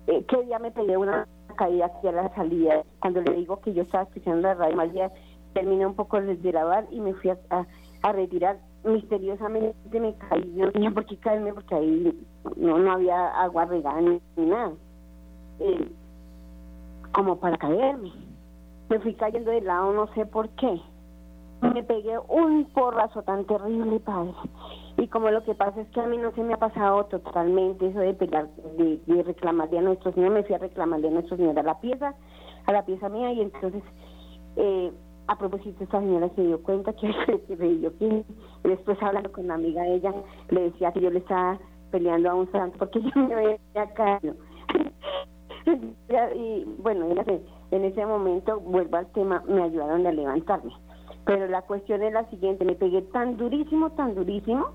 [0.06, 2.82] eh, día me pegué una caída aquí a la salida.
[3.00, 5.12] Cuando le digo que yo estaba escuchando la radio María,
[5.52, 7.38] terminé un poco de grabar y me fui a,
[8.02, 8.58] a, retirar.
[8.84, 14.00] Misteriosamente me caí, no tenía por qué caerme porque ahí no, no había agua regada
[14.00, 14.72] ni, nada.
[15.60, 15.90] Eh,
[17.12, 18.12] como para caerme.
[18.88, 20.80] Me fui cayendo de lado, no sé por qué.
[21.60, 24.32] Me pegué un porrazo tan terrible, padre.
[24.96, 27.86] Y como lo que pasa es que a mí no se me ha pasado totalmente
[27.86, 31.36] eso de pegar, de, de reclamarle a nuestro señor, me fui a reclamarle a nuestro
[31.36, 32.14] señor a la pieza,
[32.66, 33.82] a la pieza mía, y entonces,
[34.56, 34.92] eh,
[35.26, 37.08] a propósito, esta señora se dio cuenta que,
[37.80, 38.24] yo que
[38.64, 40.14] después hablando con la amiga de ella,
[40.50, 41.58] le decía que yo le estaba
[41.90, 44.34] peleando a un santo porque yo me había caído.
[46.34, 47.06] y bueno,
[47.70, 50.72] en ese momento, vuelvo al tema, me ayudaron a levantarme.
[51.28, 54.68] Pero la cuestión es la siguiente, me pegué tan durísimo, tan durísimo,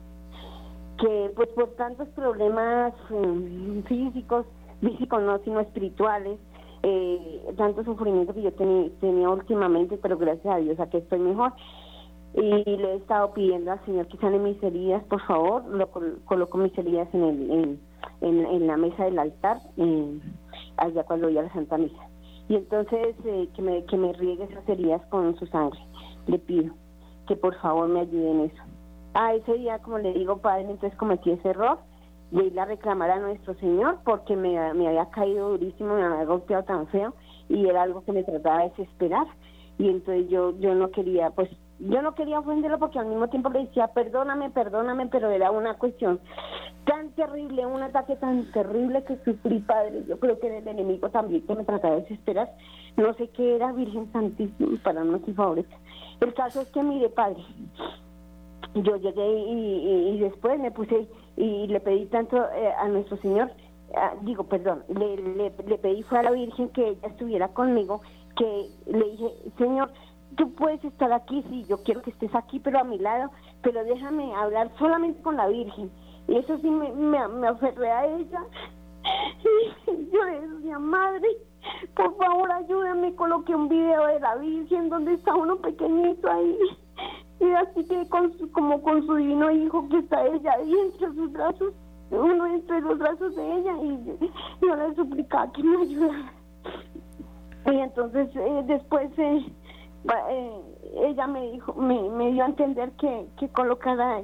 [1.00, 4.46] que pues por tantos problemas mm, físicos,
[4.80, 6.38] físicos no, sino espirituales,
[6.84, 11.54] eh, tanto sufrimiento que yo tenía últimamente, pero gracias a Dios aquí estoy mejor.
[12.36, 15.89] Y le he estado pidiendo al Señor que sane mis heridas, por favor, lo
[16.26, 17.80] coloco mis heridas en, el,
[18.22, 19.58] en, en, la mesa del altar,
[20.78, 22.13] allá cuando voy a la Santa Misa.
[22.48, 25.80] Y entonces eh, que, me, que me riegue esas heridas con su sangre,
[26.28, 26.74] le pido
[27.28, 28.64] que por favor me ayude en eso.
[29.14, 31.80] Ah, ese día, como le digo, padre, entonces cometí ese error
[32.32, 36.64] de ir a reclamar a nuestro Señor porque me, había caído durísimo, me había golpeado
[36.64, 37.14] tan feo
[37.48, 39.28] y era algo que me trataba de desesperar.
[39.78, 43.50] Y entonces yo, yo no quería, pues, yo no quería ofenderlo porque al mismo tiempo
[43.50, 46.20] le decía, perdóname, perdóname, pero era una cuestión
[46.86, 50.04] tan terrible, un ataque tan terrible que sufrí, padre.
[50.08, 52.52] Yo creo que era el enemigo también que me trataba de desesperar.
[52.98, 55.76] No sé qué era, Virgen Santísima, para no ser favorita.
[56.19, 57.43] El caso es que, mire, padre,
[58.76, 63.52] yo llegué y, después me puse y le pedí tanto eh, a nuestro Señor,
[63.95, 68.02] ah, digo, perdón, le, le, pedí fue a la Virgen que ella estuviera conmigo,
[68.36, 69.91] que le dije, Señor,
[70.36, 73.84] tú puedes estar aquí, sí, yo quiero que estés aquí, pero a mi lado, pero
[73.84, 75.91] déjame hablar solamente con la Virgen.
[76.28, 78.43] Y eso sí me, me, a ella.
[79.86, 81.28] Y yo le decía, madre,
[81.95, 86.58] por favor ayúdame, coloqué un video de la Virgen donde está uno pequeñito ahí
[87.39, 91.32] y así que con como con su divino hijo que está ella ahí entre sus
[91.32, 91.73] brazos,
[92.12, 96.34] uno entre los brazos de ella y yo le suplicaba que me ayudara.
[97.65, 99.45] Y entonces eh, después eh,
[100.30, 100.62] eh,
[101.06, 104.21] ella me dijo, me, me dio a entender que, que colocara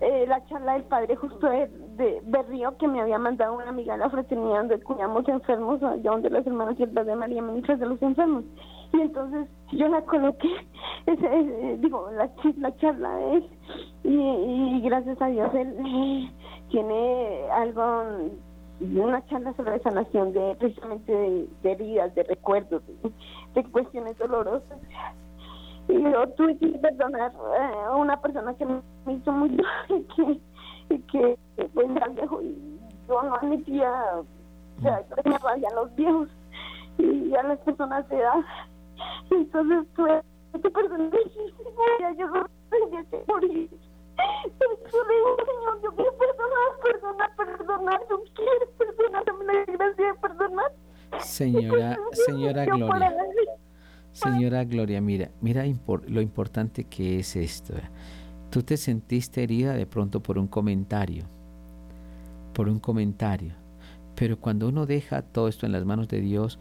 [0.00, 3.94] eh, la charla del padre justo de, de, Río que me había mandado una amiga
[3.94, 7.86] de la fraternidad donde cuidamos enfermos, allá donde las hermanas y de María ministras de
[7.86, 8.44] los enfermos.
[8.92, 10.48] Y entonces yo la coloqué,
[11.06, 13.44] ese, digo, la, la charla es,
[14.04, 16.30] y, gracias a Dios él eh,
[16.70, 18.04] tiene algo,
[18.80, 22.82] una charla sobre sanación de precisamente de, de heridas, de recuerdos,
[23.54, 24.78] de cuestiones dolorosas
[25.88, 30.40] y yo tuve que perdonar eh, a una persona que me hizo mucho y que,
[30.88, 31.38] y que
[31.74, 32.78] pues era viejo y
[33.08, 33.92] yo no admitía
[34.82, 36.28] que me rayan los viejos
[36.98, 38.44] y a las personas de edad.
[39.30, 40.22] Entonces tuve
[40.62, 43.70] que perdonar y yo no tenía que morir.
[44.92, 50.06] Yo le digo Señor yo quiero perdonar perdonar perdonar yo quiero perdonar dame la gracia
[50.06, 50.72] de perdonar
[51.20, 53.16] señora señora Gloria.
[54.16, 55.64] Señora Gloria, mira, mira
[56.06, 57.74] lo importante que es esto.
[58.50, 61.24] Tú te sentiste herida de pronto por un comentario,
[62.54, 63.54] por un comentario.
[64.14, 66.58] Pero cuando uno deja todo esto en las manos de Dios,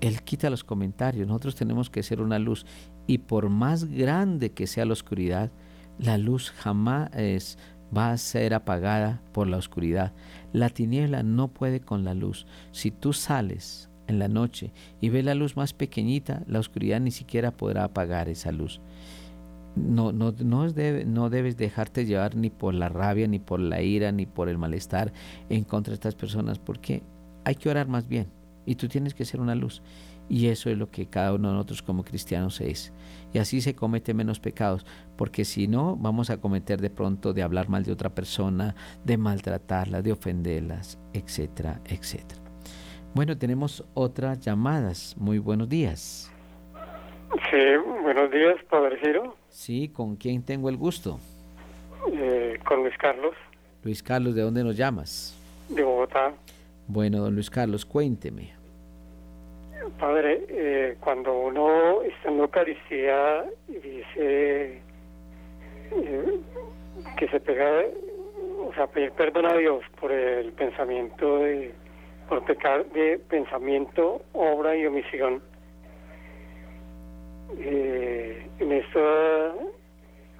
[0.00, 1.28] Él quita los comentarios.
[1.28, 2.66] Nosotros tenemos que ser una luz.
[3.06, 5.50] Y por más grande que sea la oscuridad,
[5.98, 7.58] la luz jamás es,
[7.96, 10.12] va a ser apagada por la oscuridad.
[10.52, 12.46] La tiniebla no puede con la luz.
[12.72, 17.10] Si tú sales en la noche y ves la luz más pequeñita, la oscuridad ni
[17.10, 18.80] siquiera podrá apagar esa luz.
[19.74, 24.12] No, no, no, no debes dejarte llevar ni por la rabia, ni por la ira,
[24.12, 25.12] ni por el malestar
[25.48, 27.02] en contra de estas personas, porque
[27.44, 28.28] hay que orar más bien
[28.66, 29.82] y tú tienes que ser una luz.
[30.28, 32.92] Y eso es lo que cada uno de nosotros como cristianos es.
[33.32, 37.42] Y así se comete menos pecados, porque si no, vamos a cometer de pronto de
[37.42, 42.40] hablar mal de otra persona, de maltratarla, de ofenderlas, etcétera, etcétera.
[43.14, 45.16] Bueno, tenemos otras llamadas.
[45.18, 46.32] Muy buenos días.
[47.50, 47.58] Sí,
[48.02, 49.41] buenos días, Padre Giro.
[49.52, 51.20] Sí, ¿con quién tengo el gusto?
[52.10, 53.34] Eh, con Luis Carlos.
[53.84, 55.38] Luis Carlos, ¿de dónde nos llamas?
[55.68, 56.32] De Bogotá.
[56.88, 58.50] Bueno, don Luis Carlos, cuénteme.
[59.98, 64.80] Padre, eh, cuando uno está en la Eucaristía y dice
[65.90, 66.40] eh,
[67.18, 67.82] que se pega,
[68.66, 71.74] o sea, pedir perdón a Dios por el pensamiento de,
[72.26, 75.42] por pecar de pensamiento, obra y omisión.
[77.58, 79.00] Eh, en esto,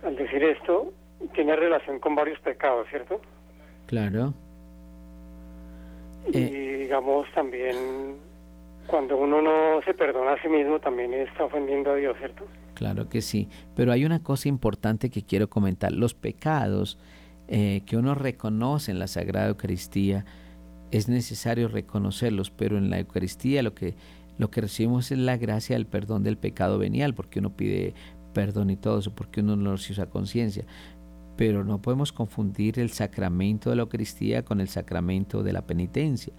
[0.04, 0.92] al decir esto,
[1.34, 3.20] tiene relación con varios pecados, ¿cierto?
[3.86, 4.34] Claro.
[6.28, 8.16] Y digamos también
[8.86, 12.46] cuando uno no se perdona a sí mismo también está ofendiendo a Dios, ¿cierto?
[12.74, 15.92] Claro que sí, pero hay una cosa importante que quiero comentar.
[15.92, 16.98] Los pecados
[17.48, 20.24] eh, que uno reconoce en la Sagrada Eucaristía,
[20.90, 23.94] es necesario reconocerlos, pero en la Eucaristía lo que,
[24.38, 27.94] lo que recibimos es la gracia del perdón del pecado venial, porque uno pide
[28.32, 30.64] perdón y todo eso, porque uno no lo usa conciencia.
[31.36, 36.32] Pero no podemos confundir el sacramento de la Eucaristía con el sacramento de la penitencia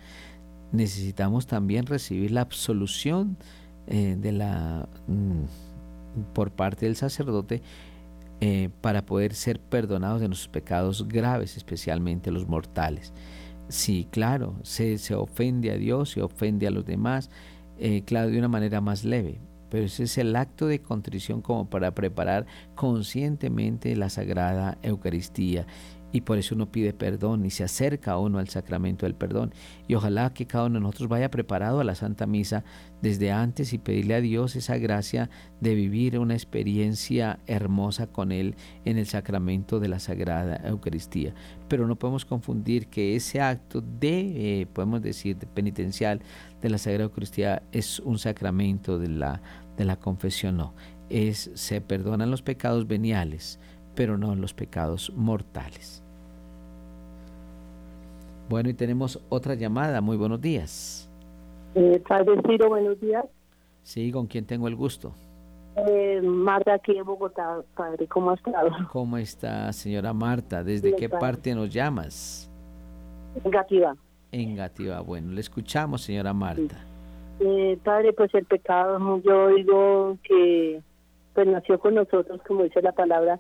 [0.74, 3.38] necesitamos también recibir la absolución
[3.88, 5.44] eh, de la, mm,
[6.34, 7.62] por parte del sacerdote
[8.42, 13.14] eh, para poder ser perdonados de nuestros pecados graves, especialmente los mortales.
[13.70, 17.30] Sí, claro, se, se ofende a Dios, se ofende a los demás,
[17.86, 21.70] eh, claro, de una manera más leve, pero ese es el acto de contrición como
[21.70, 25.68] para preparar conscientemente la Sagrada Eucaristía
[26.14, 29.52] y por eso uno pide perdón y se acerca a uno al sacramento del perdón.
[29.88, 32.64] Y ojalá que cada uno de nosotros vaya preparado a la Santa Misa
[33.02, 38.56] desde antes y pedirle a Dios esa gracia de vivir una experiencia hermosa con Él
[38.86, 41.34] en el sacramento de la Sagrada Eucaristía.
[41.68, 46.22] Pero no podemos confundir que ese acto de, eh, podemos decir, de penitencial
[46.62, 49.42] de la Sagrada Eucaristía es un sacramento de la,
[49.78, 50.76] de la confesión, no.
[51.10, 53.60] Es, se perdonan los pecados veniales,
[53.96, 56.03] pero no los pecados mortales.
[58.50, 60.02] Bueno, y tenemos otra llamada.
[60.02, 61.10] Muy buenos días.
[61.76, 63.26] Eh, padre Ciro, buenos días.
[63.82, 65.14] Sí, ¿con quién tengo el gusto?
[65.76, 68.08] Eh, Marta, aquí en Bogotá, padre.
[68.08, 68.70] ¿Cómo ha estado?
[68.92, 70.64] ¿Cómo está, señora Marta?
[70.64, 72.50] ¿Desde qué parte nos llamas?
[73.44, 73.96] En Gativa.
[74.32, 75.02] En Gativa.
[75.02, 76.78] Bueno, le escuchamos, señora Marta.
[77.40, 80.82] Eh, padre, pues el pecado, yo digo que
[81.34, 83.40] pues nació con nosotros, como dice la palabra,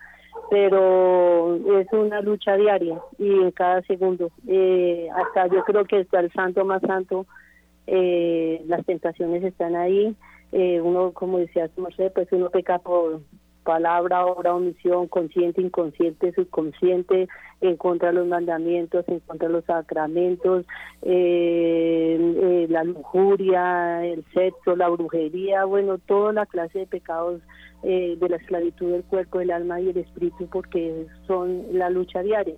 [0.49, 4.31] pero es una lucha diaria y en cada segundo.
[4.47, 7.25] Eh, hasta yo creo que está el santo más santo,
[7.87, 10.15] eh, las tentaciones están ahí.
[10.51, 13.21] Eh, uno, como decía sé pues uno peca por
[13.63, 17.27] palabra, obra, omisión, consciente, inconsciente, subconsciente,
[17.61, 20.65] en contra de los mandamientos, en contra de los sacramentos,
[22.69, 27.41] la lujuria, el sexo, la brujería, bueno, toda la clase de pecados
[27.83, 32.21] eh, de la esclavitud del cuerpo, del alma y el espíritu, porque son la lucha
[32.21, 32.55] diaria.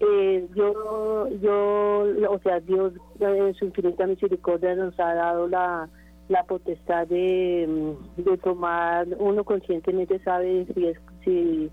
[0.00, 5.88] Eh, yo, yo, o sea, Dios en su infinita misericordia nos ha dado la,
[6.28, 11.70] la potestad de, mm, de tomar, uno conscientemente sabe si es, si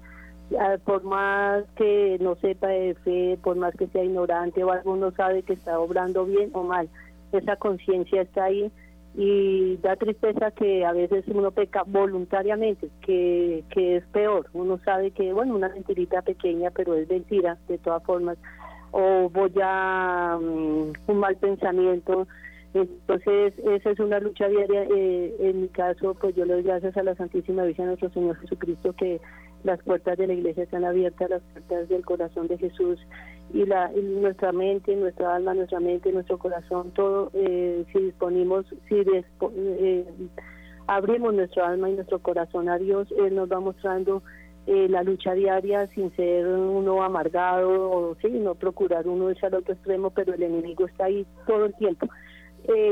[0.85, 5.11] por más que no sepa de fe, por más que sea ignorante o algo, uno
[5.11, 6.89] sabe que está obrando bien o mal.
[7.31, 8.71] Esa conciencia está ahí
[9.15, 14.47] y da tristeza que a veces uno peca voluntariamente, que, que es peor.
[14.53, 18.37] Uno sabe que, bueno, una mentirita pequeña, pero es mentira de todas formas.
[18.91, 22.27] O voy a mm, un mal pensamiento.
[22.73, 24.83] Entonces, esa es una lucha diaria.
[24.83, 28.09] Eh, en mi caso, pues yo le doy gracias a la Santísima Virgen, a nuestro
[28.11, 29.19] Señor Jesucristo, que
[29.63, 32.99] las puertas de la iglesia están abiertas, las puertas del corazón de Jesús
[33.53, 38.95] y, la, nuestra mente, nuestra alma, nuestra mente, nuestro corazón, todo, eh, si disponimos, si
[38.95, 40.05] eh,
[40.87, 44.23] abrimos nuestro alma y nuestro corazón a Dios, Él nos va mostrando
[44.67, 49.55] eh, la lucha diaria sin ser uno amargado o sí, no procurar uno irse al
[49.55, 52.07] otro extremo, pero el enemigo está ahí todo el tiempo.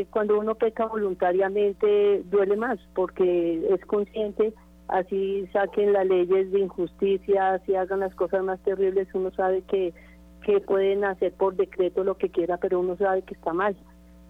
[0.09, 4.53] Cuando uno peca voluntariamente duele más porque es consciente
[4.89, 9.93] así saquen las leyes de injusticia, así hagan las cosas más terribles, uno sabe que,
[10.43, 13.75] que pueden hacer por decreto lo que quiera, pero uno sabe que está mal.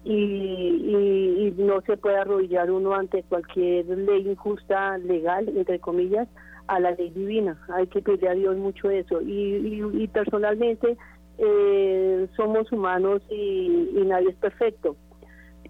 [0.04, 6.26] Y, y, no se puede arrodillar uno ante cualquier ley injusta, legal, entre comillas,
[6.68, 7.58] a la ley divina.
[7.74, 9.20] Hay que pedirle a Dios mucho eso.
[9.20, 10.96] Y, y, personalmente
[11.36, 14.96] eh, somos humanos y, nadie es perfecto.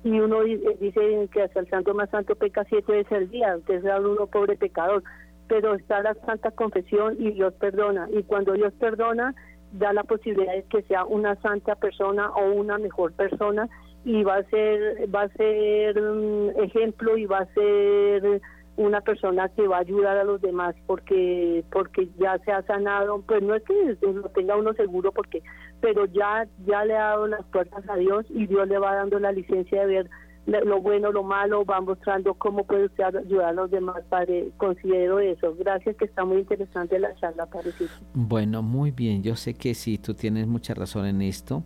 [0.03, 3.85] Y uno dice que hasta el santo más santo peca siete veces al día, usted
[3.85, 5.03] es uno pobre pecador,
[5.47, 8.09] pero está la santa confesión y Dios perdona.
[8.11, 9.35] Y cuando Dios perdona,
[9.73, 13.69] da la posibilidad de que sea una santa persona o una mejor persona
[14.05, 18.41] y va a ser va a ser un ejemplo y va a ser
[18.81, 23.23] una persona que va a ayudar a los demás porque porque ya se ha sanado
[23.27, 25.43] pues no es que lo tenga uno seguro porque
[25.81, 29.19] pero ya ya le ha dado las puertas a Dios y Dios le va dando
[29.19, 30.11] la licencia de ver
[30.47, 34.51] lo bueno, lo malo, va mostrando cómo puede usted ayudar a los demás, Padre.
[34.57, 35.55] Considero eso.
[35.57, 37.71] Gracias, que está muy interesante la charla, Padre.
[38.15, 39.23] Bueno, muy bien.
[39.23, 41.63] Yo sé que sí, tú tienes mucha razón en esto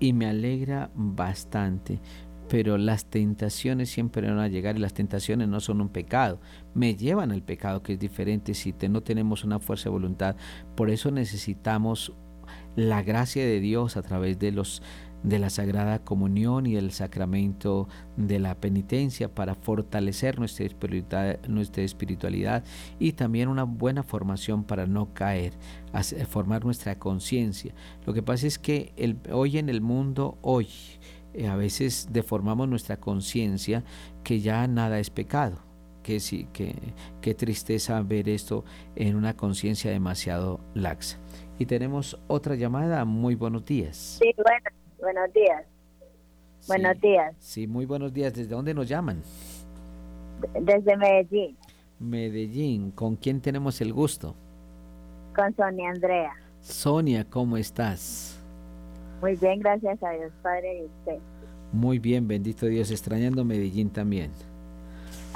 [0.00, 2.00] y me alegra bastante.
[2.48, 6.40] Pero las tentaciones siempre van a llegar y las tentaciones no son un pecado.
[6.74, 10.36] Me llevan al pecado que es diferente si te, no tenemos una fuerza de voluntad.
[10.74, 12.12] Por eso necesitamos
[12.76, 14.82] la gracia de Dios a través de los
[15.24, 21.82] de la Sagrada Comunión y del sacramento de la penitencia para fortalecer nuestra espiritualidad, nuestra
[21.82, 22.62] espiritualidad
[22.98, 25.54] y también una buena formación para no caer,
[26.28, 27.74] formar nuestra conciencia.
[28.06, 30.68] Lo que pasa es que el, hoy en el mundo, hoy,
[31.34, 33.82] eh, a veces deformamos nuestra conciencia
[34.22, 35.58] que ya nada es pecado.
[36.02, 36.74] Que sí, que,
[37.20, 38.64] qué tristeza ver esto
[38.94, 41.18] en una conciencia demasiado laxa.
[41.58, 43.04] Y tenemos otra llamada.
[43.04, 44.18] Muy buenos días.
[44.20, 44.70] Sí, bueno,
[45.00, 45.64] buenos días.
[46.68, 47.34] buenos días.
[47.38, 48.34] Sí, muy buenos días.
[48.34, 49.22] ¿Desde dónde nos llaman?
[50.60, 51.56] Desde Medellín.
[51.98, 52.90] Medellín.
[52.90, 54.34] ¿Con quién tenemos el gusto?
[55.34, 56.32] Con Sonia Andrea.
[56.60, 58.33] Sonia, ¿cómo estás?
[59.20, 61.18] Muy bien, gracias a Dios, Padre, y usted.
[61.72, 64.30] Muy bien, bendito Dios, extrañando Medellín también.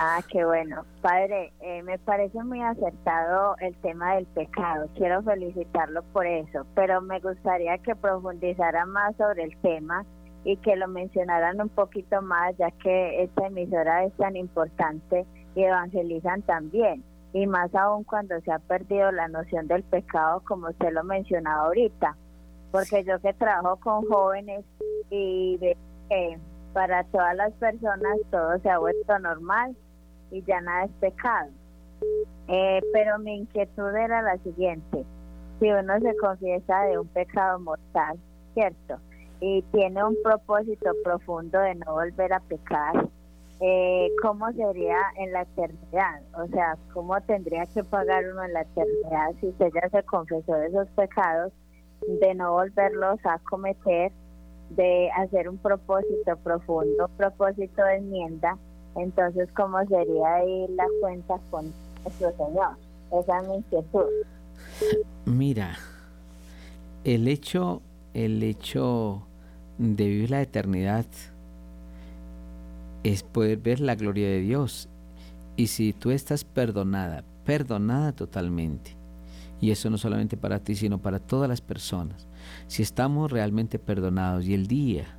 [0.00, 0.84] Ah, qué bueno.
[1.02, 4.88] Padre, eh, me parece muy acertado el tema del pecado.
[4.96, 10.06] Quiero felicitarlo por eso, pero me gustaría que profundizara más sobre el tema
[10.44, 15.26] y que lo mencionaran un poquito más, ya que esta emisora es tan importante
[15.56, 17.02] y evangelizan también.
[17.32, 21.66] Y más aún cuando se ha perdido la noción del pecado, como usted lo mencionaba
[21.66, 22.16] ahorita.
[22.70, 24.64] Porque yo que trabajo con jóvenes
[25.10, 25.76] y veo
[26.08, 26.38] que
[26.72, 29.76] para todas las personas todo se ha vuelto normal
[30.30, 31.50] y ya nada es pecado.
[32.48, 35.04] Eh, pero mi inquietud era la siguiente,
[35.58, 38.18] si uno se confiesa de un pecado mortal,
[38.54, 38.98] ¿cierto?
[39.40, 43.08] Y tiene un propósito profundo de no volver a pecar,
[43.60, 46.22] eh, ¿cómo sería en la eternidad?
[46.40, 50.54] O sea, ¿cómo tendría que pagar uno en la eternidad si usted ya se confesó
[50.54, 51.52] de esos pecados,
[52.06, 54.12] de no volverlos a cometer,
[54.70, 58.58] de hacer un propósito profundo, propósito de enmienda
[58.98, 61.72] entonces, ¿cómo sería ahí la cuenta con
[62.02, 62.76] nuestro Señor?
[63.12, 64.04] Esa es mi inquietud.
[65.24, 65.76] Mira,
[67.04, 67.80] el hecho,
[68.12, 69.22] el hecho
[69.78, 71.06] de vivir la eternidad
[73.04, 74.88] es poder ver la gloria de Dios.
[75.56, 78.96] Y si tú estás perdonada, perdonada totalmente,
[79.60, 82.28] y eso no solamente para ti, sino para todas las personas,
[82.66, 85.18] si estamos realmente perdonados y el día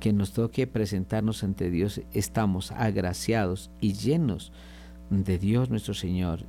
[0.00, 4.52] que nos toque presentarnos ante Dios, estamos agraciados y llenos
[5.10, 6.40] de Dios nuestro Señor.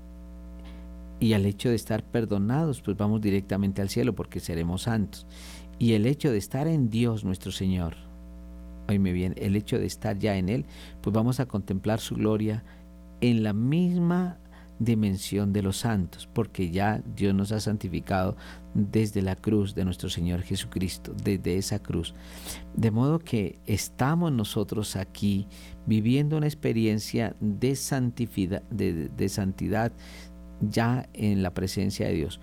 [1.20, 5.28] Y al hecho de estar perdonados, pues vamos directamente al cielo porque seremos santos.
[5.78, 7.96] Y el hecho de estar en Dios nuestro Señor,
[8.88, 10.66] oíme bien, el hecho de estar ya en Él,
[11.02, 12.64] pues vamos a contemplar su gloria
[13.20, 14.38] en la misma
[14.84, 18.36] dimensión de los santos, porque ya Dios nos ha santificado
[18.74, 22.16] desde la cruz de nuestro Señor Jesucristo, desde esa cruz.
[22.76, 25.48] De modo que estamos nosotros aquí
[25.86, 27.78] viviendo una experiencia de,
[28.72, 29.92] de, de santidad
[30.62, 32.40] ya en la presencia de Dios.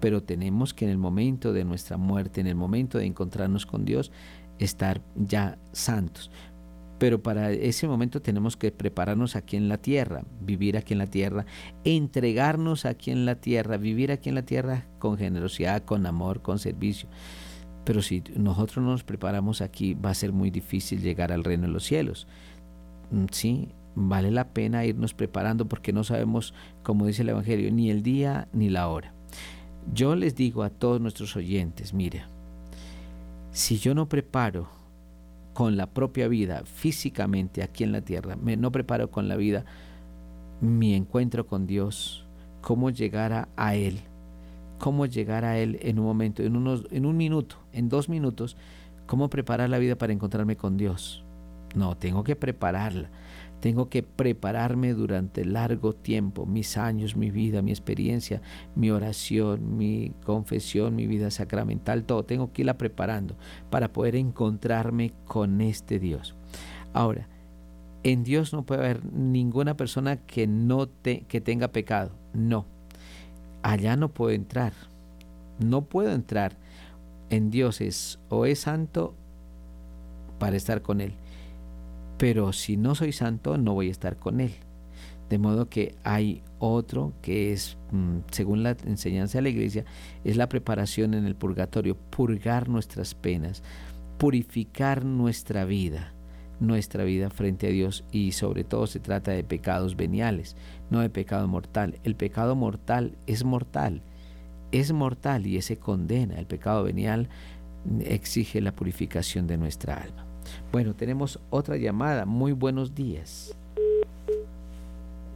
[0.00, 3.84] Pero tenemos que en el momento de nuestra muerte, en el momento de encontrarnos con
[3.84, 4.10] Dios,
[4.58, 6.30] estar ya santos.
[6.98, 11.06] Pero para ese momento tenemos que prepararnos aquí en la tierra, vivir aquí en la
[11.06, 11.46] tierra,
[11.84, 16.58] entregarnos aquí en la tierra, vivir aquí en la tierra con generosidad, con amor, con
[16.58, 17.08] servicio.
[17.84, 21.68] Pero si nosotros no nos preparamos aquí, va a ser muy difícil llegar al reino
[21.68, 22.26] de los cielos.
[23.12, 27.90] Mm, sí, vale la pena irnos preparando porque no sabemos, como dice el Evangelio, ni
[27.90, 29.14] el día ni la hora.
[29.94, 32.28] Yo les digo a todos nuestros oyentes, mira,
[33.52, 34.68] si yo no preparo
[35.58, 39.64] con la propia vida físicamente aquí en la tierra, me no preparo con la vida
[40.60, 42.24] mi encuentro con Dios,
[42.60, 43.98] cómo llegar a, Él,
[44.78, 48.56] cómo llegar a Él en un momento, en, unos, en un minuto, en dos minutos,
[49.06, 51.24] cómo preparar la vida para encontrarme con Dios.
[51.74, 53.10] No, tengo que prepararla.
[53.60, 58.40] Tengo que prepararme durante largo tiempo, mis años, mi vida, mi experiencia,
[58.76, 62.24] mi oración, mi confesión, mi vida sacramental, todo.
[62.24, 63.36] Tengo que irla preparando
[63.70, 66.36] para poder encontrarme con este Dios.
[66.92, 67.28] Ahora,
[68.04, 72.12] en Dios no puede haber ninguna persona que no que tenga pecado.
[72.32, 72.64] No.
[73.62, 74.72] Allá no puedo entrar.
[75.58, 76.56] No puedo entrar.
[77.30, 79.14] En Dios es o es santo
[80.38, 81.14] para estar con Él.
[82.18, 84.52] Pero si no soy santo, no voy a estar con Él.
[85.30, 89.84] De modo que hay otro que es, mm, según la enseñanza de la iglesia,
[90.24, 93.62] es la preparación en el purgatorio, purgar nuestras penas,
[94.18, 96.12] purificar nuestra vida
[96.60, 100.56] nuestra vida frente a Dios y sobre todo se trata de pecados veniales,
[100.90, 101.98] no de pecado mortal.
[102.04, 104.02] El pecado mortal es mortal,
[104.72, 106.38] es mortal y ese condena.
[106.38, 107.28] El pecado venial
[108.00, 110.27] exige la purificación de nuestra alma.
[110.72, 112.24] Bueno, tenemos otra llamada.
[112.24, 113.56] Muy buenos días.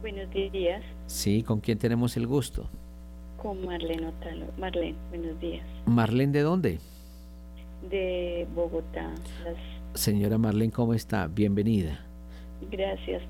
[0.01, 0.81] Buenos días.
[1.07, 2.67] Sí, ¿con quién tenemos el gusto?
[3.41, 4.45] Con Marlene Otalo.
[4.57, 5.65] Marlene, buenos días.
[5.85, 6.79] Marlene, ¿de dónde?
[7.89, 9.11] De Bogotá,
[9.43, 9.55] las
[9.93, 11.27] Señora Marlene, ¿cómo está?
[11.27, 11.99] Bienvenida.
[12.71, 13.21] Gracias.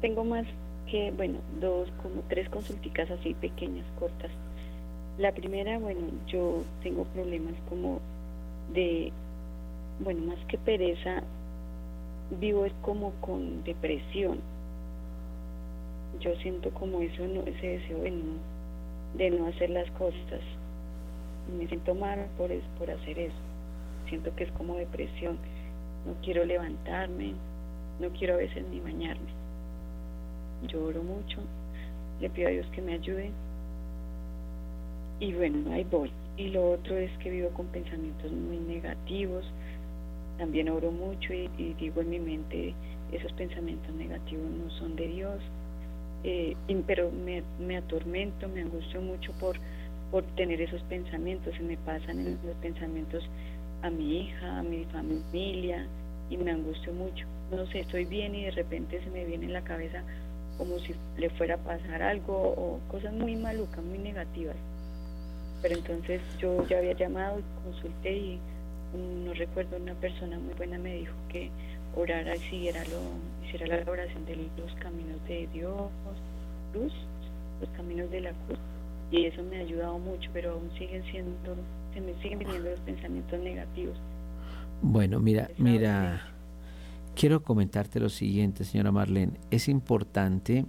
[0.00, 0.44] Tengo más
[0.90, 4.30] que, bueno, dos, como tres consulticas así pequeñas, cortas.
[5.18, 8.00] La primera, bueno, yo tengo problemas como
[8.72, 9.12] de,
[10.00, 11.22] bueno, más que pereza,
[12.38, 14.40] vivo es como con depresión.
[16.20, 18.34] Yo siento como eso, ese deseo de no,
[19.14, 20.40] de no hacer las cosas.
[21.58, 23.36] Me siento mal por, por hacer eso.
[24.08, 25.38] Siento que es como depresión
[26.06, 27.34] no quiero levantarme,
[28.00, 29.30] no quiero a veces ni bañarme.
[30.66, 31.38] Lloro mucho,
[32.20, 33.30] le pido a Dios que me ayude
[35.20, 36.10] y bueno, ahí voy.
[36.36, 39.44] Y lo otro es que vivo con pensamientos muy negativos,
[40.38, 42.74] también oro mucho y, digo en mi mente,
[43.12, 45.42] esos pensamientos negativos no son de Dios,
[46.24, 49.56] eh, pero me, me atormento, me angustio mucho por,
[50.10, 53.28] por tener esos pensamientos, se me pasan los pensamientos
[53.82, 55.86] a mi hija, a mi familia
[56.30, 57.26] y me angustio mucho.
[57.50, 60.02] No sé, estoy bien y de repente se me viene en la cabeza
[60.56, 64.56] como si le fuera a pasar algo o cosas muy malucas, muy negativas.
[65.62, 68.40] Pero entonces yo ya había llamado, consulté y
[68.94, 71.50] no recuerdo, una persona muy buena me dijo que
[71.94, 75.90] orara y siguiera lo, hiciera la oración de los caminos de Dios,
[76.74, 76.92] luz,
[77.60, 78.58] los caminos de la cruz.
[79.10, 81.56] Y eso me ha ayudado mucho, pero aún siguen siendo
[81.94, 83.96] se me siguen viniendo los pensamientos negativos.
[84.82, 86.28] Bueno, mira, mira,
[87.14, 89.32] quiero comentarte lo siguiente, señora Marlene.
[89.50, 90.66] Es importante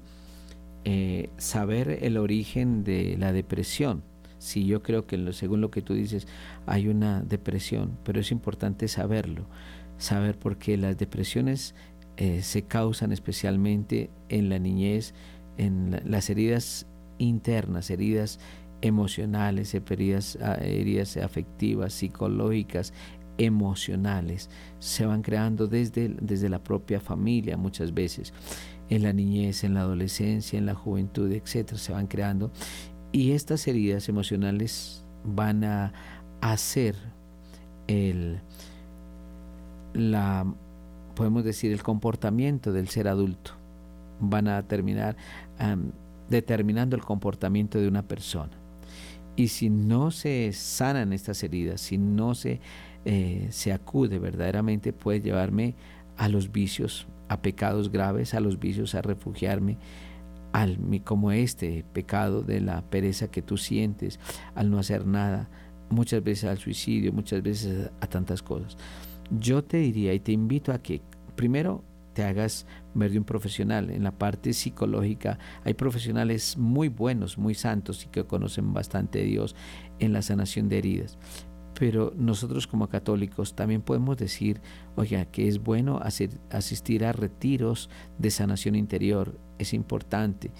[0.86, 4.03] eh, saber el origen de la depresión.
[4.39, 6.27] Sí, yo creo que según lo que tú dices
[6.65, 9.45] hay una depresión, pero es importante saberlo,
[9.97, 11.75] saber por qué las depresiones
[12.17, 15.13] eh, se causan especialmente en la niñez,
[15.57, 16.87] en las heridas
[17.17, 18.39] internas, heridas
[18.81, 22.93] emocionales, heridas, ah, heridas afectivas, psicológicas,
[23.37, 28.33] emocionales, se van creando desde, desde la propia familia muchas veces,
[28.89, 32.51] en la niñez, en la adolescencia, en la juventud, etcétera, se van creando.
[33.12, 35.93] Y estas heridas emocionales van a
[36.41, 36.95] hacer
[37.88, 38.39] el,
[39.93, 40.45] la,
[41.16, 43.51] podemos decir, el comportamiento del ser adulto.
[44.20, 45.16] Van a terminar
[46.30, 48.51] determinando el comportamiento de una persona.
[49.36, 52.60] Y si no se sanan estas heridas, si no se,
[53.05, 55.76] eh, se acude verdaderamente, puede llevarme
[56.18, 59.78] a los vicios, a pecados graves, a los vicios, a refugiarme
[60.52, 64.20] al, como este pecado de la pereza que tú sientes,
[64.56, 65.50] al no hacer nada,
[65.89, 68.78] muchas veces al suicidio, muchas veces a tantas cosas.
[69.32, 71.02] Yo te diría y te invito a que
[71.36, 71.84] primero
[72.14, 73.89] te hagas ver de un profesional.
[73.91, 79.26] En la parte psicológica hay profesionales muy buenos, muy santos y que conocen bastante de
[79.26, 79.56] Dios
[80.00, 81.18] en la sanación de heridas.
[81.80, 84.61] Pero nosotros como católicos también podemos decir,
[84.95, 85.99] oiga, que es bueno
[86.51, 89.39] asistir a retiros de sanación interior.
[89.57, 90.51] Es importante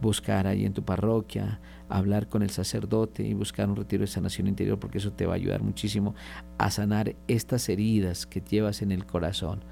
[0.00, 4.46] buscar ahí en tu parroquia, hablar con el sacerdote y buscar un retiro de sanación
[4.46, 6.14] interior porque eso te va a ayudar muchísimo
[6.56, 9.64] a sanar estas heridas que llevas en el corazón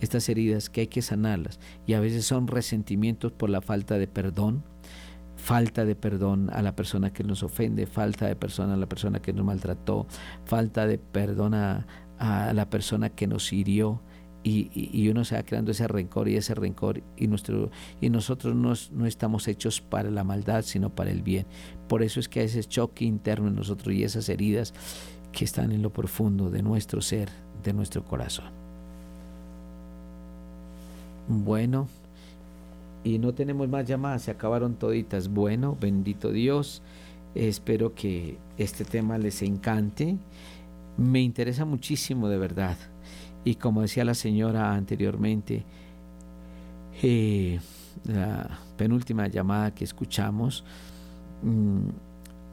[0.00, 4.06] estas heridas que hay que sanarlas y a veces son resentimientos por la falta de
[4.06, 4.64] perdón,
[5.44, 9.20] falta de perdón a la persona que nos ofende, falta de perdón a la persona
[9.20, 10.06] que nos maltrató,
[10.46, 11.86] falta de perdón a,
[12.18, 14.00] la persona que nos hirió
[14.42, 17.70] y, uno se va creando ese rencor y ese rencor y, nuestro,
[18.00, 21.44] y nosotros no, no, estamos hechos para la maldad, sino para el bien.
[21.88, 24.72] Por eso es que hay ese choque interno en nosotros y esas heridas
[25.30, 27.28] que están en lo profundo de nuestro ser,
[27.62, 28.46] de nuestro corazón.
[31.28, 31.88] Bueno,
[33.04, 35.28] y no tenemos más llamadas, se acabaron toditas.
[35.28, 36.82] Bueno, bendito Dios,
[37.34, 40.16] espero que este tema les encante.
[40.96, 42.76] Me interesa muchísimo de verdad
[43.44, 45.64] y como decía la señora anteriormente,
[47.02, 47.60] eh,
[48.04, 50.64] la penúltima llamada que escuchamos,
[51.42, 51.88] mm,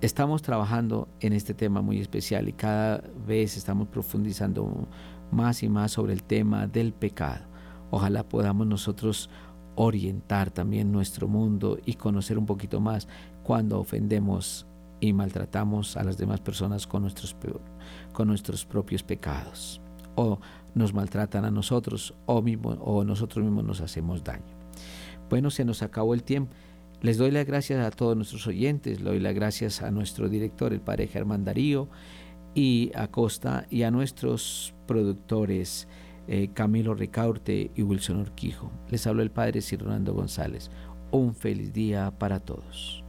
[0.02, 4.88] estamos trabajando en este tema muy especial y cada vez estamos profundizando
[5.32, 7.46] más y más sobre el tema del pecado.
[7.90, 9.30] Ojalá podamos nosotros
[9.76, 13.08] orientar también nuestro mundo y conocer un poquito más
[13.44, 14.66] cuando ofendemos
[15.00, 17.36] y maltratamos a las demás personas con nuestros,
[18.14, 19.82] con nuestros propios pecados.
[20.16, 20.40] O
[20.76, 24.44] nos maltratan a nosotros o, mismo, o nosotros mismos nos hacemos daño.
[25.30, 26.54] Bueno, se nos acabó el tiempo.
[27.02, 30.72] Les doy las gracias a todos nuestros oyentes, le doy las gracias a nuestro director,
[30.72, 31.90] el padre Germán Darío,
[32.54, 35.88] y a Costa, y a nuestros productores
[36.34, 38.72] eh, Camilo Ricaurte y Wilson Orquijo.
[38.90, 40.72] Les hablo el padre Sir González.
[41.12, 43.01] Un feliz día para todos.